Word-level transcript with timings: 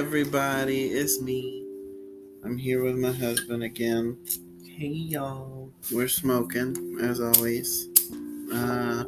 everybody, 0.00 0.86
it's 0.86 1.20
me. 1.20 1.62
I'm 2.42 2.56
here 2.56 2.82
with 2.82 2.96
my 2.96 3.12
husband 3.12 3.62
again. 3.62 4.16
Hey 4.64 4.86
y'all. 4.86 5.74
We're 5.92 6.08
smoking, 6.08 6.96
as 7.02 7.20
always. 7.20 7.86
Uh, 8.50 9.04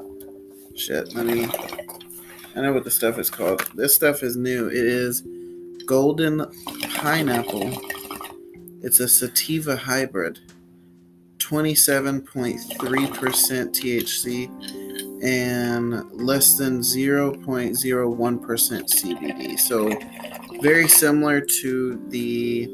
shit, 0.76 1.14
let 1.14 1.24
me. 1.24 1.48
I 2.54 2.60
know 2.60 2.74
what 2.74 2.84
the 2.84 2.90
stuff 2.90 3.18
is 3.18 3.30
called. 3.30 3.66
This 3.74 3.94
stuff 3.94 4.22
is 4.22 4.36
new. 4.36 4.66
It 4.66 4.84
is 4.84 5.22
Golden 5.86 6.44
Pineapple. 6.96 7.72
It's 8.82 9.00
a 9.00 9.08
sativa 9.08 9.74
hybrid. 9.76 10.40
27.3% 11.38 12.68
THC 13.72 15.22
and 15.22 16.10
less 16.12 16.58
than 16.58 16.80
0.01% 16.80 17.40
CBD. 18.42 19.58
So 19.58 19.88
very 20.62 20.86
similar 20.86 21.40
to 21.40 22.00
the 22.08 22.68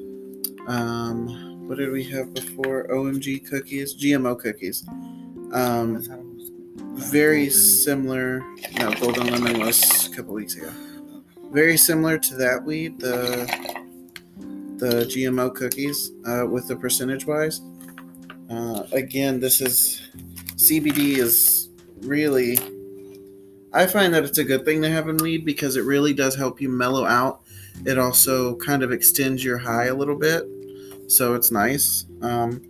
um, 0.67 1.67
what 1.67 1.79
did 1.79 1.91
we 1.91 2.05
have 2.05 2.35
before? 2.35 2.87
OMG 2.89 3.49
cookies, 3.49 3.97
GMO 3.97 4.39
cookies. 4.39 4.87
Um, 5.55 6.05
very 6.95 7.49
similar. 7.49 8.41
No, 8.79 8.93
Golden 9.01 9.29
Lemon 9.29 9.61
was 9.61 10.07
a 10.07 10.15
couple 10.15 10.35
weeks 10.35 10.55
ago. 10.55 10.71
Very 11.51 11.79
similar 11.79 12.19
to 12.19 12.35
that 12.37 12.63
weed, 12.63 13.01
the 13.01 13.47
the 14.77 15.07
GMO 15.07 15.55
cookies, 15.55 16.13
uh, 16.27 16.47
with 16.47 16.69
the 16.69 16.77
percentage 16.77 17.27
wise. 17.27 17.63
Uh, 18.51 18.85
again, 18.93 19.41
this 19.41 19.63
is 19.63 20.11
CBD 20.57 21.19
is 21.19 21.71
really. 22.03 22.59
I 23.73 23.87
find 23.87 24.13
that 24.13 24.25
it's 24.25 24.39
a 24.39 24.45
good 24.45 24.67
thing 24.67 24.83
to 24.83 24.91
have 24.91 25.09
in 25.09 25.17
weed 25.19 25.47
because 25.47 25.77
it 25.77 25.85
really 25.85 26.13
does 26.13 26.35
help 26.35 26.61
you 26.61 26.69
mellow 26.69 27.07
out. 27.07 27.43
It 27.85 27.99
also 27.99 28.57
kind 28.57 28.83
of 28.83 28.93
extends 28.93 29.45
your 29.45 29.59
high 29.59 29.87
a 29.87 29.95
little 29.95 30.17
bit, 30.17 30.45
so 31.07 31.35
it's 31.35 31.51
nice. 31.51 32.05
Um, 32.21 32.63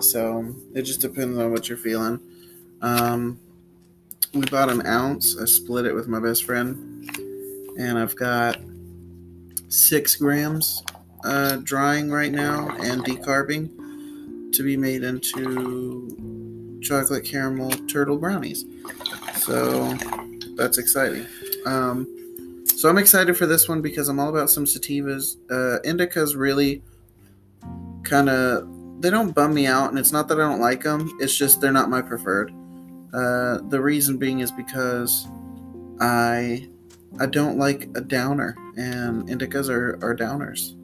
so 0.00 0.54
it 0.74 0.82
just 0.82 1.00
depends 1.00 1.38
on 1.38 1.52
what 1.52 1.68
you're 1.68 1.78
feeling. 1.78 2.20
Um, 2.82 3.40
we 4.34 4.44
bought 4.46 4.68
an 4.68 4.86
ounce. 4.86 5.36
I 5.40 5.46
split 5.46 5.86
it 5.86 5.94
with 5.94 6.08
my 6.08 6.20
best 6.20 6.44
friend, 6.44 7.10
and 7.78 7.98
I've 7.98 8.14
got 8.14 8.58
six 9.68 10.16
grams 10.16 10.82
uh, 11.24 11.56
drying 11.56 12.10
right 12.10 12.32
now 12.32 12.68
and 12.80 13.04
decarbing 13.04 14.52
to 14.52 14.62
be 14.62 14.76
made 14.76 15.02
into 15.02 16.80
chocolate 16.82 17.24
caramel 17.24 17.70
turtle 17.88 18.16
brownies. 18.16 18.64
So 19.46 19.94
that's 20.56 20.76
exciting. 20.76 21.24
Um, 21.66 22.64
so 22.66 22.88
I'm 22.88 22.98
excited 22.98 23.36
for 23.36 23.46
this 23.46 23.68
one 23.68 23.80
because 23.80 24.08
I'm 24.08 24.18
all 24.18 24.28
about 24.28 24.50
some 24.50 24.64
sativas. 24.64 25.36
Uh, 25.48 25.78
indicas 25.84 26.34
really 26.34 26.82
kind 28.02 28.28
of 28.28 28.68
they 29.00 29.08
don't 29.08 29.32
bum 29.32 29.54
me 29.54 29.68
out, 29.68 29.90
and 29.90 30.00
it's 30.00 30.10
not 30.10 30.26
that 30.28 30.40
I 30.40 30.48
don't 30.48 30.60
like 30.60 30.82
them. 30.82 31.16
It's 31.20 31.36
just 31.36 31.60
they're 31.60 31.70
not 31.70 31.88
my 31.88 32.02
preferred. 32.02 32.52
Uh, 33.14 33.58
the 33.68 33.80
reason 33.80 34.16
being 34.16 34.40
is 34.40 34.50
because 34.50 35.28
I 36.00 36.68
I 37.20 37.26
don't 37.26 37.56
like 37.56 37.88
a 37.94 38.00
downer, 38.00 38.56
and 38.76 39.28
indicas 39.28 39.68
are, 39.68 39.94
are 40.02 40.16
downers. 40.16 40.74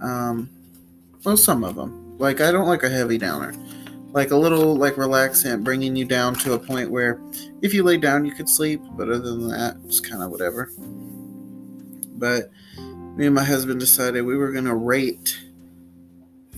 Um, 0.00 0.48
well, 1.24 1.36
some 1.36 1.64
of 1.64 1.74
them. 1.74 2.16
Like 2.18 2.40
I 2.40 2.52
don't 2.52 2.68
like 2.68 2.84
a 2.84 2.88
heavy 2.88 3.18
downer. 3.18 3.52
Like 4.12 4.32
a 4.32 4.36
little 4.36 4.74
like 4.74 4.94
relaxant, 4.94 5.62
bringing 5.62 5.94
you 5.94 6.04
down 6.04 6.34
to 6.36 6.54
a 6.54 6.58
point 6.58 6.90
where 6.90 7.20
if 7.62 7.72
you 7.72 7.84
lay 7.84 7.96
down 7.96 8.24
you 8.24 8.32
could 8.32 8.48
sleep, 8.48 8.80
but 8.92 9.08
other 9.08 9.18
than 9.20 9.48
that, 9.48 9.76
it's 9.84 10.00
kind 10.00 10.22
of 10.22 10.30
whatever. 10.30 10.72
But 12.16 12.50
me 13.16 13.26
and 13.26 13.34
my 13.34 13.44
husband 13.44 13.80
decided 13.80 14.22
we 14.22 14.36
were 14.36 14.52
gonna 14.52 14.74
rate 14.74 15.38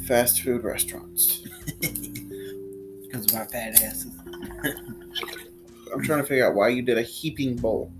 fast 0.06 0.43
food 0.43 0.65
restaurants. 0.65 1.44
Because 1.81 3.26
of 3.31 3.34
our 3.37 3.47
fat 3.47 3.82
asses. 3.82 4.12
I'm 5.93 6.03
trying 6.03 6.21
to 6.21 6.26
figure 6.26 6.47
out 6.47 6.55
why 6.55 6.69
you 6.69 6.82
did 6.82 6.97
a 6.97 7.03
heaping 7.03 7.56
bowl. 7.56 7.93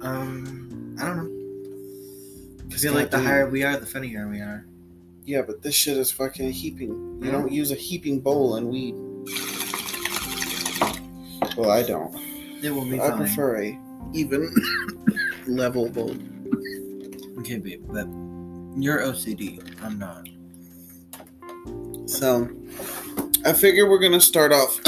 Um, 0.00 0.96
I 1.00 1.04
don't 1.04 1.16
know. 1.16 1.30
I 2.72 2.76
feel 2.76 2.92
like 2.92 3.10
the 3.10 3.20
higher 3.20 3.48
we 3.48 3.62
are, 3.62 3.76
the 3.76 3.86
funnier 3.86 4.28
we 4.28 4.40
are. 4.40 4.66
Yeah, 5.24 5.42
but 5.42 5.62
this 5.62 5.74
shit 5.74 5.96
is 5.96 6.12
fucking 6.12 6.52
heaping. 6.52 7.20
You 7.22 7.30
don't 7.30 7.50
use 7.50 7.70
a 7.70 7.74
heaping 7.74 8.20
bowl 8.20 8.56
and 8.56 8.68
weed. 8.68 8.94
Well, 11.56 11.70
I 11.70 11.82
don't. 11.82 12.14
It 12.62 12.70
will 12.70 12.84
be 12.84 13.00
I 13.00 13.08
fine. 13.08 13.18
prefer 13.18 13.62
a 13.62 13.78
even 14.12 14.54
level 15.46 15.88
bowl. 15.88 16.14
Okay, 17.38 17.58
babe, 17.58 17.82
but 17.88 18.06
you're 18.80 19.00
OCD. 19.00 19.62
I'm 19.82 19.98
not. 19.98 20.28
So, 22.08 22.50
I 23.46 23.54
figure 23.54 23.88
we're 23.88 23.98
gonna 23.98 24.20
start 24.20 24.52
off. 24.52 24.78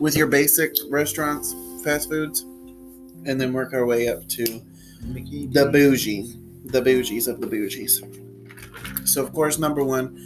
with 0.00 0.16
your 0.16 0.26
basic 0.26 0.74
restaurants, 0.90 1.54
fast 1.84 2.08
foods, 2.08 2.44
and 3.28 3.40
then 3.40 3.52
work 3.52 3.72
our 3.72 3.86
way 3.86 4.08
up 4.08 4.26
to 4.28 4.60
Mickey 5.02 5.46
the 5.46 5.66
bougie, 5.66 6.34
the 6.64 6.82
bougies 6.82 7.28
of 7.28 7.40
the 7.40 7.46
bougies. 7.46 8.00
So, 9.06 9.22
of 9.22 9.32
course, 9.32 9.58
number 9.58 9.84
one, 9.84 10.18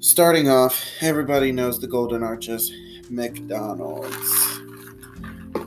starting 0.00 0.48
off, 0.48 0.82
everybody 1.00 1.52
knows 1.52 1.80
the 1.80 1.86
Golden 1.86 2.22
Arches, 2.22 2.72
McDonald's. 3.08 4.60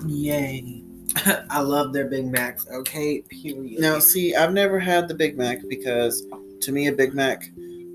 Yay. 0.06 0.84
I 1.50 1.62
love 1.62 1.94
their 1.94 2.08
Big 2.08 2.26
Macs. 2.26 2.68
Okay, 2.70 3.22
period. 3.22 3.80
Now, 3.80 4.00
see, 4.00 4.36
I've 4.36 4.54
never 4.54 4.80
had 4.80 5.08
the 5.08 5.14
Big 5.14 5.38
Mac 5.38 5.60
because 5.70 6.26
to 6.62 6.72
me, 6.72 6.88
a 6.88 6.92
Big 6.92 7.14
Mac 7.14 7.50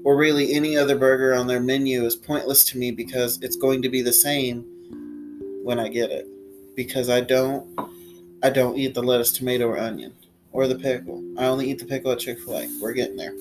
or 0.04 0.16
really 0.16 0.54
any 0.54 0.77
other 0.77 0.97
burger 0.97 1.34
on 1.34 1.47
their 1.47 1.60
menu 1.60 2.04
is 2.04 2.15
pointless 2.15 2.65
to 2.65 2.78
me 2.78 2.91
because 2.91 3.43
it's 3.43 3.56
going 3.56 3.82
to 3.82 3.88
be 3.88 4.00
the 4.00 4.12
same 4.12 4.65
when 5.65 5.78
I 5.78 5.88
get 5.88 6.10
it. 6.10 6.27
Because 6.77 7.10
I 7.10 7.21
don't, 7.21 7.66
I 8.43 8.50
don't 8.50 8.76
eat 8.78 8.94
the 8.94 9.03
lettuce, 9.03 9.32
tomato, 9.32 9.66
or 9.66 9.78
onion, 9.78 10.12
or 10.53 10.66
the 10.66 10.76
pickle. 10.76 11.22
I 11.38 11.47
only 11.47 11.71
eat 11.71 11.78
the 11.78 11.84
pickle 11.84 12.12
at 12.12 12.21
Chick 12.21 12.38
Fil 12.41 12.59
A. 12.59 12.69
We're 12.81 12.93
getting 12.93 13.16
there. 13.16 13.34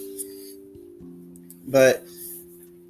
But 1.67 2.03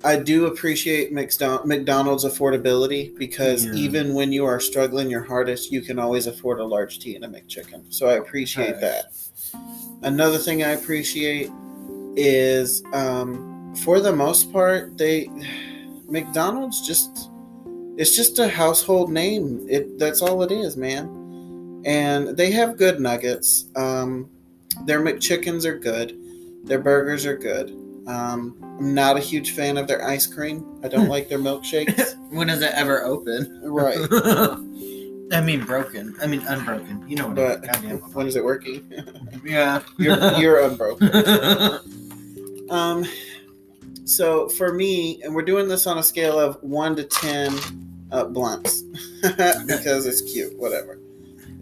I 0.04 0.16
do 0.16 0.46
appreciate 0.46 1.12
McDonald's 1.12 2.24
affordability 2.24 3.18
because 3.18 3.66
Yeah. 3.66 3.74
even 3.74 4.14
when 4.14 4.32
you 4.32 4.46
are 4.46 4.60
struggling 4.60 5.10
your 5.10 5.24
hardest, 5.24 5.72
you 5.72 5.82
can 5.82 5.98
always 5.98 6.28
afford 6.28 6.60
a 6.60 6.64
large 6.66 7.00
tea 7.00 7.16
and 7.16 7.26
a 7.26 7.28
McChicken. 7.28 7.82
So 7.90 8.08
I 8.08 8.14
appreciate 8.14 8.80
that. 8.80 9.12
Another 10.04 10.38
thing 10.38 10.64
I 10.64 10.72
appreciate 10.72 11.50
is, 12.16 12.84
um, 12.94 13.74
for 13.76 14.00
the 14.00 14.16
most 14.16 14.54
part, 14.54 14.98
they 14.98 15.30
McDonald's 16.08 16.86
just 16.86 17.30
it's 17.98 18.16
just 18.16 18.38
a 18.38 18.48
household 18.48 19.12
name. 19.12 19.66
It 19.68 19.98
that's 19.98 20.22
all 20.22 20.44
it 20.44 20.52
is, 20.52 20.78
man. 20.78 21.17
And 21.88 22.36
they 22.36 22.52
have 22.52 22.78
good 22.78 23.00
nuggets. 23.00 23.70
Um, 23.78 24.30
their 24.86 25.02
McChickens 25.02 25.66
are 25.66 25.78
good. 25.80 26.16
Their 26.66 26.80
burgers 26.80 27.26
are 27.26 27.38
good. 27.38 27.70
Um, 28.08 28.58
I'm 28.80 28.94
not 28.94 29.16
a 29.18 29.22
huge 29.22 29.52
fan 29.52 29.78
of 29.78 29.88
their 29.88 30.06
ice 30.06 30.28
cream. 30.28 30.80
I 30.84 30.90
don't 30.90 31.08
like 31.16 31.30
their 31.30 31.40
milkshakes. 31.40 32.14
when 32.32 32.48
does 32.48 32.62
it 32.62 32.72
ever 32.76 33.04
open? 33.04 33.62
right. 33.64 33.98
I 35.32 35.42
mean, 35.42 35.66
broken. 35.66 36.16
I 36.22 36.28
mean, 36.28 36.42
unbroken. 36.48 37.04
You 37.08 37.18
know 37.18 37.28
what 37.28 37.36
But 37.36 37.76
I 37.78 37.82
mean. 37.82 37.98
when 38.14 38.28
is 38.28 38.36
it 38.38 38.44
working? 38.44 38.90
Yeah. 39.44 39.82
you're, 39.98 40.18
you're 40.40 40.62
unbroken. 40.64 41.10
Um, 42.70 43.06
so 44.06 44.48
for 44.50 44.74
me, 44.74 45.22
and 45.24 45.34
we're 45.36 45.42
doing 45.42 45.68
this 45.68 45.86
on 45.88 45.98
a 45.98 46.04
scale 46.04 46.40
of 46.40 46.62
one 46.64 46.96
to 46.98 47.04
ten 47.04 47.54
uh, 48.12 48.26
blunts 48.26 48.84
because 49.22 50.06
it's 50.06 50.22
cute, 50.22 50.58
whatever. 50.58 51.00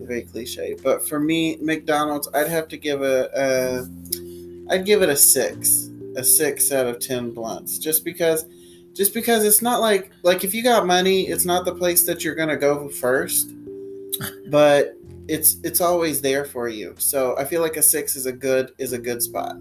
Very 0.06 0.22
cliche, 0.22 0.76
but 0.84 1.08
for 1.08 1.20
me, 1.20 1.58
McDonald's, 1.62 2.28
I'd 2.34 2.48
have 2.48 2.68
to 2.70 2.78
give 2.78 3.02
a, 3.02 3.30
a 3.36 4.74
I'd 4.74 4.86
give 4.86 5.02
it 5.02 5.10
a 5.10 5.16
six, 5.16 5.90
a 6.16 6.24
six 6.24 6.72
out 6.72 6.86
of 6.86 7.00
ten 7.00 7.32
blunts, 7.32 7.80
just 7.80 8.06
because, 8.06 8.46
just 8.94 9.14
because 9.14 9.44
it's 9.44 9.62
not 9.62 9.82
like 9.82 10.12
like 10.24 10.44
if 10.44 10.54
you 10.54 10.62
got 10.62 10.86
money, 10.86 11.28
it's 11.28 11.46
not 11.46 11.66
the 11.66 11.74
place 11.74 12.06
that 12.06 12.24
you're 12.24 12.36
gonna 12.36 12.58
go 12.58 12.88
first, 12.88 13.54
but 14.50 14.96
it's 15.28 15.58
it's 15.64 15.82
always 15.82 16.22
there 16.22 16.46
for 16.46 16.68
you. 16.68 16.94
So 17.00 17.36
I 17.38 17.46
feel 17.46 17.62
like 17.62 17.78
a 17.78 17.84
six 17.84 18.16
is 18.16 18.28
a 18.28 18.32
good 18.32 18.72
is 18.78 18.94
a 18.94 19.00
good 19.00 19.24
spot. 19.24 19.56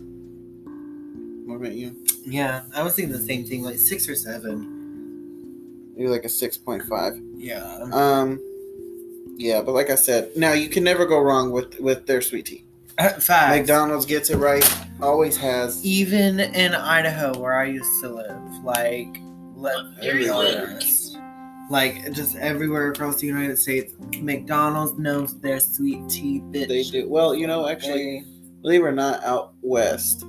What 1.46 1.56
about 1.56 1.72
you? 1.72 2.04
yeah, 2.24 2.62
I 2.74 2.82
was 2.82 2.94
thinking 2.96 3.12
the 3.12 3.20
same 3.20 3.44
thing, 3.44 3.62
like 3.62 3.78
six 3.78 4.08
or 4.08 4.14
seven. 4.14 5.92
Maybe 5.96 6.08
like 6.08 6.24
a 6.24 6.28
six 6.28 6.56
point 6.56 6.82
five. 6.84 7.20
Yeah. 7.36 7.88
Um, 7.92 8.40
yeah, 9.36 9.62
but 9.62 9.72
like 9.72 9.90
I 9.90 9.94
said, 9.94 10.30
now 10.36 10.52
you 10.52 10.68
can 10.68 10.84
never 10.84 11.06
go 11.06 11.20
wrong 11.20 11.50
with 11.50 11.78
with 11.80 12.06
their 12.06 12.20
sweet 12.20 12.46
tea. 12.46 12.64
Uh, 12.98 13.08
Five. 13.10 13.58
McDonald's 13.58 14.06
gets 14.06 14.30
it 14.30 14.36
right. 14.36 14.64
always 15.02 15.36
has. 15.36 15.84
Even 15.84 16.38
in 16.38 16.74
Idaho, 16.74 17.36
where 17.38 17.58
I 17.58 17.64
used 17.64 18.02
to 18.02 18.08
live, 18.08 18.64
like, 18.64 19.16
let 19.56 19.84
me 20.00 20.12
be 20.12 20.28
honest, 20.28 21.18
like 21.70 22.12
just 22.12 22.36
everywhere 22.36 22.90
across 22.92 23.16
the 23.16 23.26
United 23.26 23.58
States, 23.58 23.94
McDonald's 24.20 24.96
knows 24.98 25.38
their 25.40 25.58
sweet 25.58 26.08
tea, 26.08 26.40
bitch. 26.40 26.68
They 26.68 26.82
do 26.84 27.08
well. 27.08 27.34
You 27.34 27.46
know, 27.48 27.66
actually, 27.68 28.20
They- 28.20 28.24
believe 28.62 28.80
it 28.82 28.84
or 28.84 28.92
not, 28.92 29.24
out 29.24 29.54
west, 29.62 30.24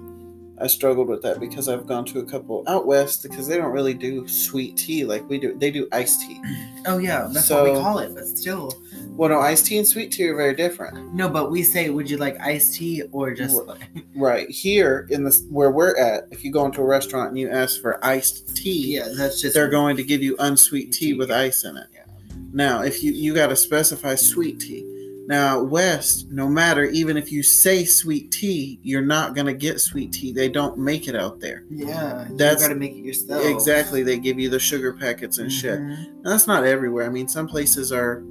I 0.57 0.67
struggled 0.67 1.09
with 1.09 1.21
that 1.23 1.39
because 1.41 1.67
I've 1.67 1.85
gone 1.85 2.05
to 2.05 2.19
a 2.19 2.25
couple 2.25 2.63
out 2.67 2.85
west 2.87 3.23
because 3.23 3.45
they 3.47 3.57
don't 3.57 3.73
really 3.73 3.93
do 3.93 4.25
sweet 4.27 4.77
tea 4.77 5.03
like 5.03 5.27
we 5.29 5.37
do. 5.37 5.53
They 5.57 5.69
do 5.69 5.87
iced 5.91 6.21
tea. 6.21 6.41
oh 6.87 6.97
yeah, 6.97 7.27
that's 7.31 7.49
what 7.49 7.65
we 7.65 7.71
call 7.71 7.99
it. 7.99 8.15
But 8.15 8.25
still, 8.25 8.71
Well, 9.09 9.29
no, 9.29 9.41
iced 9.41 9.65
tea 9.65 9.77
and 9.77 9.87
sweet 9.87 10.11
tea 10.13 10.29
are 10.29 10.35
very 10.35 10.55
different. 10.55 11.13
no. 11.13 11.27
But 11.27 11.51
we 11.51 11.61
say, 11.61 11.89
would 11.89 12.09
you 12.09 12.17
like 12.17 12.39
iced 12.39 12.75
tea 12.75 13.03
or 13.11 13.33
just 13.33 13.59
Right 14.15 14.49
here 14.49 15.07
in 15.09 15.25
this 15.25 15.43
where 15.49 15.71
we're 15.71 15.97
at, 15.97 16.27
if 16.31 16.45
you 16.45 16.51
go 16.51 16.65
into 16.65 16.81
a 16.81 16.85
restaurant 16.85 17.29
and 17.29 17.39
you 17.39 17.49
ask 17.49 17.81
for 17.81 18.03
iced 18.05 18.55
tea, 18.55 18.95
yeah, 18.95 19.09
that's 19.15 19.41
just 19.41 19.53
they're 19.53 19.67
going 19.67 19.97
to 19.97 20.03
give 20.03 20.23
you 20.23 20.37
unsweet 20.39 20.91
tea 20.93 21.07
Tea, 21.07 21.13
with 21.15 21.31
ice 21.31 21.65
in 21.65 21.75
it. 21.75 21.87
Yeah. 21.93 22.05
Now, 22.53 22.81
if 22.81 23.03
you 23.03 23.11
you 23.11 23.33
got 23.33 23.47
to 23.47 23.55
specify 23.57 24.15
sweet 24.15 24.61
tea. 24.61 24.89
Now, 25.27 25.63
west, 25.63 26.29
no 26.29 26.47
matter 26.47 26.83
even 26.85 27.17
if 27.17 27.31
you 27.31 27.41
say 27.41 27.83
sweet 27.83 28.31
tea, 28.31 28.79
you're 28.83 29.01
not 29.01 29.33
going 29.33 29.47
to 29.47 29.53
get 29.53 29.79
sweet 29.81 30.11
tea. 30.13 30.31
They 30.31 30.49
don't 30.49 30.77
make 30.77 31.07
it 31.07 31.15
out 31.15 31.39
there. 31.39 31.63
yeah. 31.69 32.27
That's- 32.31 32.61
you 32.61 32.67
gotta 32.67 32.79
make 32.79 32.91
it 32.93 33.03
yourself. 33.05 33.43
Exactly, 33.45 34.03
they 34.03 34.19
give 34.19 34.37
you 34.39 34.49
the 34.49 34.59
sugar 34.59 34.93
packets 34.93 35.37
and 35.39 35.51
shit. 35.51 35.79
Mhm. 35.79 36.23
Now, 36.23 36.29
that's 36.31 36.45
not 36.47 36.63
everywhere. 36.63 37.05
I 37.05 37.09
mean, 37.09 37.27
some 37.27 37.47
places 37.47 37.91
are 37.91 38.21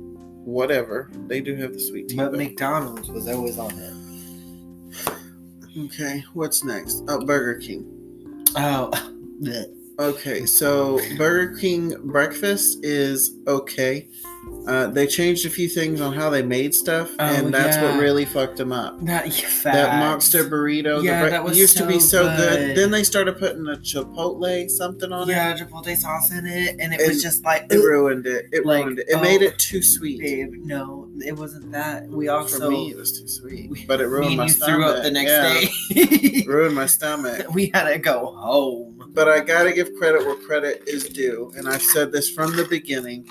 whatever. 0.44 1.10
They 1.26 1.40
do 1.40 1.56
have 1.56 1.72
the 1.72 1.80
sweet 1.80 2.08
tea. 2.08 2.16
But 2.16 2.32
McDonald's 2.34 3.08
was 3.08 3.26
always 3.28 3.58
on 3.58 3.72
it. 3.76 3.94
okay, 5.86 6.24
what's 6.34 6.62
next? 6.64 7.02
Oh, 7.08 7.24
Burger 7.24 7.58
King. 7.60 7.84
Oh. 8.56 8.90
Okay, 9.98 10.44
so 10.44 10.98
Burger 11.16 11.56
King 11.56 11.94
breakfast 12.02 12.78
is 12.82 13.36
okay. 13.46 14.08
Uh, 14.66 14.88
they 14.88 15.06
changed 15.06 15.46
a 15.46 15.50
few 15.50 15.68
things 15.68 16.00
on 16.00 16.12
how 16.14 16.30
they 16.30 16.42
made 16.42 16.74
stuff, 16.74 17.10
Oh, 17.18 17.24
and 17.24 17.52
that's 17.54 17.76
what 17.76 18.00
really 18.00 18.24
fucked 18.24 18.56
them 18.56 18.72
up. 18.72 18.98
that. 19.04 19.26
That 19.62 19.98
monster 20.00 20.44
burrito, 20.44 21.02
Yeah, 21.02 21.20
the 21.20 21.26
bre- 21.26 21.30
that 21.30 21.44
was 21.44 21.56
used 21.58 21.76
to 21.76 21.86
be 21.86 22.00
so 22.00 22.24
so 22.24 22.36
good. 22.36 22.58
good. 22.68 22.76
Then 22.76 22.90
they 22.90 23.04
started 23.04 23.38
putting 23.38 23.66
a 23.68 23.76
chipotle 23.76 24.68
something 24.70 25.12
on 25.12 25.28
it. 25.28 25.32
Yeah, 25.32 25.56
chipotle 25.56 25.94
sauce 25.96 26.32
in 26.32 26.46
it, 26.46 26.76
and 26.80 26.92
it 26.94 27.00
And 27.00 27.08
was 27.10 27.22
just 27.22 27.44
like, 27.44 27.66
it. 27.70 27.76
Ruined 27.78 28.26
it. 28.26 28.46
It 28.52 28.64
Like, 28.66 28.84
ruined 28.84 28.98
it. 29.00 29.08
It 29.08 29.14
oh, 29.16 29.20
made 29.20 29.42
it 29.42 29.58
too 29.58 29.82
sweet. 29.82 30.20
babe, 30.20 30.52
no, 30.64 31.08
it 31.24 31.36
wasn't 31.36 31.70
that. 31.72 32.08
We 32.08 32.28
also 32.28 32.58
For 32.58 32.70
me, 32.70 32.90
it 32.90 32.96
was 32.96 33.18
too 33.20 33.28
sweet, 33.28 33.70
we- 33.70 33.84
but 33.86 34.00
it 34.00 34.06
ruined 34.06 34.36
my 34.36 34.46
stomach. 34.48 34.74
threw 34.76 34.84
up 34.86 35.02
the 35.02 35.10
next 35.10 35.30
Yeah, 35.90 36.04
day. 36.06 36.44
ruined 36.48 36.74
my 36.74 36.86
stomach. 36.86 37.46
we 37.54 37.70
had 37.72 37.84
to 37.92 37.98
go 37.98 38.34
home. 38.34 38.93
But 39.14 39.28
I 39.28 39.40
gotta 39.40 39.72
give 39.72 39.94
credit 39.94 40.26
where 40.26 40.34
credit 40.34 40.82
is 40.86 41.08
due, 41.08 41.52
and 41.56 41.68
I've 41.68 41.82
said 41.82 42.10
this 42.12 42.28
from 42.28 42.56
the 42.56 42.64
beginning. 42.64 43.26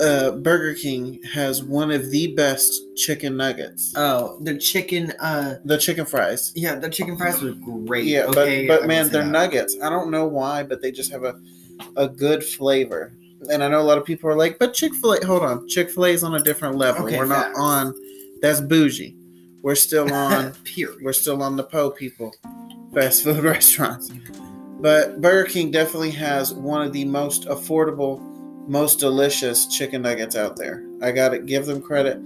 Uh, 0.00 0.32
Burger 0.32 0.74
King 0.74 1.20
has 1.34 1.62
one 1.64 1.90
of 1.90 2.10
the 2.10 2.28
best 2.34 2.72
chicken 2.96 3.36
nuggets. 3.36 3.92
Oh, 3.96 4.38
the 4.42 4.56
chicken. 4.56 5.12
Uh, 5.20 5.56
the 5.64 5.76
chicken 5.76 6.04
fries. 6.06 6.52
yeah, 6.54 6.76
the 6.76 6.88
chicken 6.88 7.16
fries 7.16 7.40
were 7.42 7.52
great. 7.52 8.04
Yeah, 8.04 8.24
okay, 8.24 8.66
but 8.66 8.80
but 8.80 8.88
man, 8.88 9.08
they're 9.08 9.22
that. 9.24 9.30
nuggets. 9.30 9.76
I 9.82 9.88
don't 9.90 10.10
know 10.10 10.26
why, 10.26 10.62
but 10.62 10.82
they 10.82 10.92
just 10.92 11.10
have 11.10 11.24
a 11.24 11.40
a 11.96 12.08
good 12.08 12.44
flavor. 12.44 13.12
And 13.50 13.62
I 13.62 13.68
know 13.68 13.80
a 13.80 13.82
lot 13.82 13.98
of 13.98 14.04
people 14.04 14.28
are 14.30 14.36
like, 14.36 14.58
but 14.58 14.74
Chick 14.74 14.92
Fil 14.94 15.14
A. 15.14 15.24
Hold 15.26 15.42
on, 15.42 15.68
Chick 15.68 15.90
Fil 15.90 16.06
A 16.06 16.08
is 16.10 16.22
on 16.24 16.34
a 16.34 16.40
different 16.40 16.76
level. 16.76 17.06
Okay, 17.06 17.16
We're 17.16 17.26
not 17.26 17.52
on. 17.56 17.94
That's 18.40 18.60
bougie. 18.60 19.16
We're 19.62 19.74
still 19.74 20.12
on. 20.14 20.54
We're 21.02 21.12
still 21.12 21.42
on 21.42 21.56
the 21.56 21.64
po 21.64 21.90
people, 21.90 22.32
fast 22.92 23.24
food 23.24 23.42
restaurants. 23.44 24.10
But 24.80 25.20
Burger 25.20 25.48
King 25.48 25.70
definitely 25.70 26.12
has 26.12 26.54
one 26.54 26.86
of 26.86 26.92
the 26.92 27.04
most 27.04 27.46
affordable, 27.46 28.20
most 28.68 29.00
delicious 29.00 29.66
chicken 29.66 30.02
nuggets 30.02 30.36
out 30.36 30.56
there. 30.56 30.84
I 31.02 31.10
gotta 31.10 31.38
give 31.38 31.66
them 31.66 31.82
credit. 31.82 32.20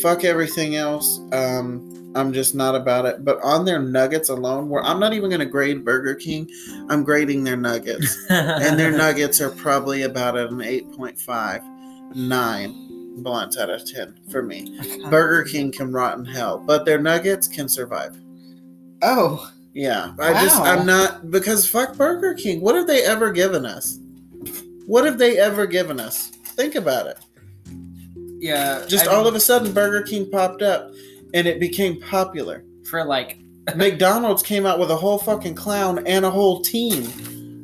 Fuck 0.00 0.22
everything 0.24 0.76
else. 0.76 1.20
Um, 1.32 2.12
I'm 2.14 2.32
just 2.32 2.54
not 2.54 2.74
about 2.74 3.06
it. 3.06 3.24
But 3.24 3.40
on 3.42 3.64
their 3.64 3.80
nuggets 3.80 4.28
alone, 4.28 4.68
where 4.68 4.82
I'm 4.84 5.00
not 5.00 5.14
even 5.14 5.30
gonna 5.30 5.46
grade 5.46 5.84
Burger 5.84 6.14
King, 6.14 6.48
I'm 6.88 7.02
grading 7.02 7.44
their 7.44 7.56
nuggets. 7.56 8.16
and 8.28 8.78
their 8.78 8.92
nuggets 8.96 9.40
are 9.40 9.50
probably 9.50 10.02
about 10.02 10.36
an 10.36 10.58
8.5, 10.58 12.14
9 12.14 12.86
blunts 13.22 13.58
out 13.58 13.70
of 13.70 13.84
10 13.84 14.20
for 14.30 14.42
me. 14.42 14.78
Burger 15.10 15.44
King 15.48 15.72
can 15.72 15.92
rot 15.92 16.18
in 16.18 16.24
hell, 16.24 16.58
but 16.58 16.84
their 16.84 17.00
nuggets 17.00 17.48
can 17.48 17.68
survive. 17.68 18.16
Oh, 19.02 19.50
Yeah, 19.72 20.14
I 20.18 20.32
just 20.44 20.60
I'm 20.60 20.84
not 20.84 21.30
because 21.30 21.68
fuck 21.68 21.96
Burger 21.96 22.34
King. 22.34 22.60
What 22.60 22.74
have 22.74 22.86
they 22.86 23.02
ever 23.04 23.30
given 23.30 23.64
us? 23.64 23.98
What 24.86 25.04
have 25.04 25.18
they 25.18 25.38
ever 25.38 25.66
given 25.66 26.00
us? 26.00 26.28
Think 26.28 26.74
about 26.74 27.06
it. 27.06 27.18
yeah. 28.40 28.84
Just 28.88 29.06
I 29.06 29.12
all 29.12 29.18
mean, 29.20 29.28
of 29.28 29.34
a 29.36 29.40
sudden, 29.40 29.72
Burger 29.72 30.02
King 30.02 30.28
popped 30.30 30.62
up, 30.62 30.90
and 31.34 31.46
it 31.46 31.60
became 31.60 32.00
popular. 32.00 32.64
for 32.84 33.04
like 33.04 33.38
McDonald's 33.76 34.42
came 34.42 34.66
out 34.66 34.78
with 34.80 34.90
a 34.90 34.96
whole 34.96 35.18
fucking 35.18 35.54
clown 35.54 36.04
and 36.06 36.24
a 36.24 36.30
whole 36.30 36.60
team. 36.62 37.04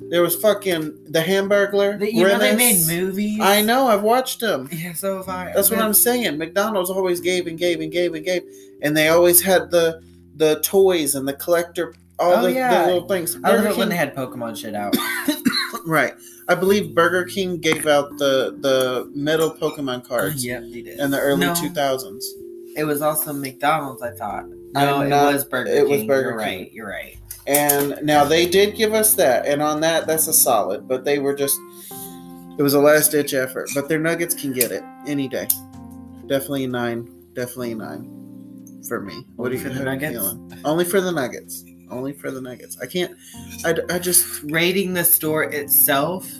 There 0.08 0.22
was 0.22 0.36
fucking 0.36 1.10
the 1.10 1.18
Hamburglar. 1.18 1.98
the, 1.98 2.14
you 2.14 2.22
know 2.22 2.38
they 2.38 2.54
made 2.54 2.86
movies. 2.86 3.40
I 3.42 3.60
know. 3.62 3.88
I've 3.88 4.02
watched 4.02 4.38
them. 4.38 4.68
Yeah, 4.70 4.92
so 4.92 5.16
have 5.16 5.28
I. 5.28 5.50
That's 5.52 5.68
what 5.70 5.80
I'm 5.80 5.94
saying. 5.94 6.38
McDonald's 6.38 6.90
always 6.90 7.20
gave 7.20 7.48
and 7.48 7.58
gave 7.58 7.80
and 7.80 7.90
gave 7.90 8.14
and 8.14 8.24
gave, 8.24 8.42
and 8.82 8.96
they 8.96 9.08
always 9.08 9.42
had 9.42 9.72
the 9.72 10.00
the 10.36 10.60
toys 10.60 11.14
and 11.14 11.26
the 11.26 11.32
collector, 11.34 11.94
all 12.18 12.32
Oh, 12.34 12.42
the, 12.42 12.52
yeah. 12.52 12.82
the 12.82 12.86
little 12.92 13.08
things. 13.08 13.36
I 13.36 13.38
love 13.38 13.42
Burger 13.64 13.68
when 13.68 13.74
King- 13.76 13.88
they 13.90 13.96
had 13.96 14.14
Pokemon 14.14 14.56
shit 14.56 14.74
out. 14.74 14.96
right. 15.86 16.14
I 16.48 16.54
believe 16.54 16.94
Burger 16.94 17.24
King 17.24 17.58
gave 17.58 17.86
out 17.86 18.10
the 18.18 18.56
the 18.60 19.10
metal 19.14 19.50
Pokemon 19.50 20.06
cards 20.06 20.44
yep, 20.44 20.62
they 20.70 20.82
did. 20.82 21.00
in 21.00 21.10
the 21.10 21.18
early 21.20 21.40
No, 21.46 21.52
2000s. 21.52 22.22
It 22.76 22.84
was 22.84 23.02
also 23.02 23.32
McDonald's. 23.32 24.02
I 24.02 24.12
thought. 24.12 24.44
I'm 24.44 24.52
No, 24.74 24.96
oh, 24.96 25.00
it 25.02 25.08
not- 25.08 25.32
was 25.32 25.44
Burger 25.44 25.70
King. 25.70 25.76
it 25.78 25.88
was 25.88 26.04
Burger 26.04 26.30
You're 26.30 26.38
King. 26.40 26.58
right. 26.60 26.72
You're 26.72 26.88
right. 26.88 27.18
And 27.48 27.98
now 28.02 28.24
they 28.24 28.46
did 28.46 28.74
give 28.76 28.92
us 28.92 29.14
that, 29.14 29.46
and 29.46 29.62
on 29.62 29.80
that, 29.80 30.06
that's 30.06 30.26
a 30.26 30.32
solid. 30.32 30.86
But 30.88 31.04
they 31.04 31.18
were 31.20 31.34
just, 31.34 31.56
it 32.58 32.62
was 32.62 32.74
a 32.74 32.80
last 32.80 33.12
ditch 33.12 33.34
effort. 33.34 33.70
But 33.74 33.88
their 33.88 34.00
Nuggets 34.00 34.34
can 34.34 34.52
get 34.52 34.72
it 34.72 34.82
any 35.06 35.28
day. 35.28 35.46
Definitely 36.26 36.64
a 36.64 36.68
nine. 36.68 37.08
Definitely 37.34 37.72
a 37.72 37.76
nine 37.76 38.12
for 38.86 39.00
me. 39.00 39.24
What 39.36 39.46
Only 39.46 39.58
are 39.58 39.60
you 39.62 39.68
for 39.68 39.74
the 39.78 39.84
Nuggets? 39.84 40.12
feeling? 40.12 40.60
Only 40.64 40.84
for 40.84 41.00
the 41.00 41.12
Nuggets. 41.12 41.64
Only 41.90 42.12
for 42.12 42.30
the 42.30 42.40
Nuggets. 42.40 42.78
I 42.80 42.86
can't. 42.86 43.16
I 43.64 43.98
just 43.98 44.42
Rating 44.44 44.94
the 44.94 45.04
store 45.04 45.44
itself, 45.44 46.30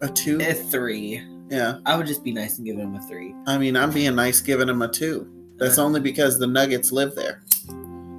a 0.00 0.08
two. 0.08 0.38
a 0.40 0.54
three. 0.54 1.22
Yeah. 1.50 1.78
I 1.84 1.96
would 1.96 2.06
just 2.06 2.24
be 2.24 2.32
nice 2.32 2.56
and 2.56 2.66
give 2.66 2.76
them 2.78 2.94
a 2.94 3.02
three. 3.02 3.34
I 3.46 3.58
mean, 3.58 3.76
I'm 3.76 3.90
being 3.92 4.14
nice 4.14 4.40
giving 4.40 4.66
them 4.68 4.80
a 4.82 4.88
two. 4.88 5.28
That's 5.58 5.78
Uh. 5.78 5.84
only 5.84 6.00
because 6.00 6.38
the 6.38 6.46
Nuggets 6.46 6.92
live 6.92 7.14
there. 7.14 7.42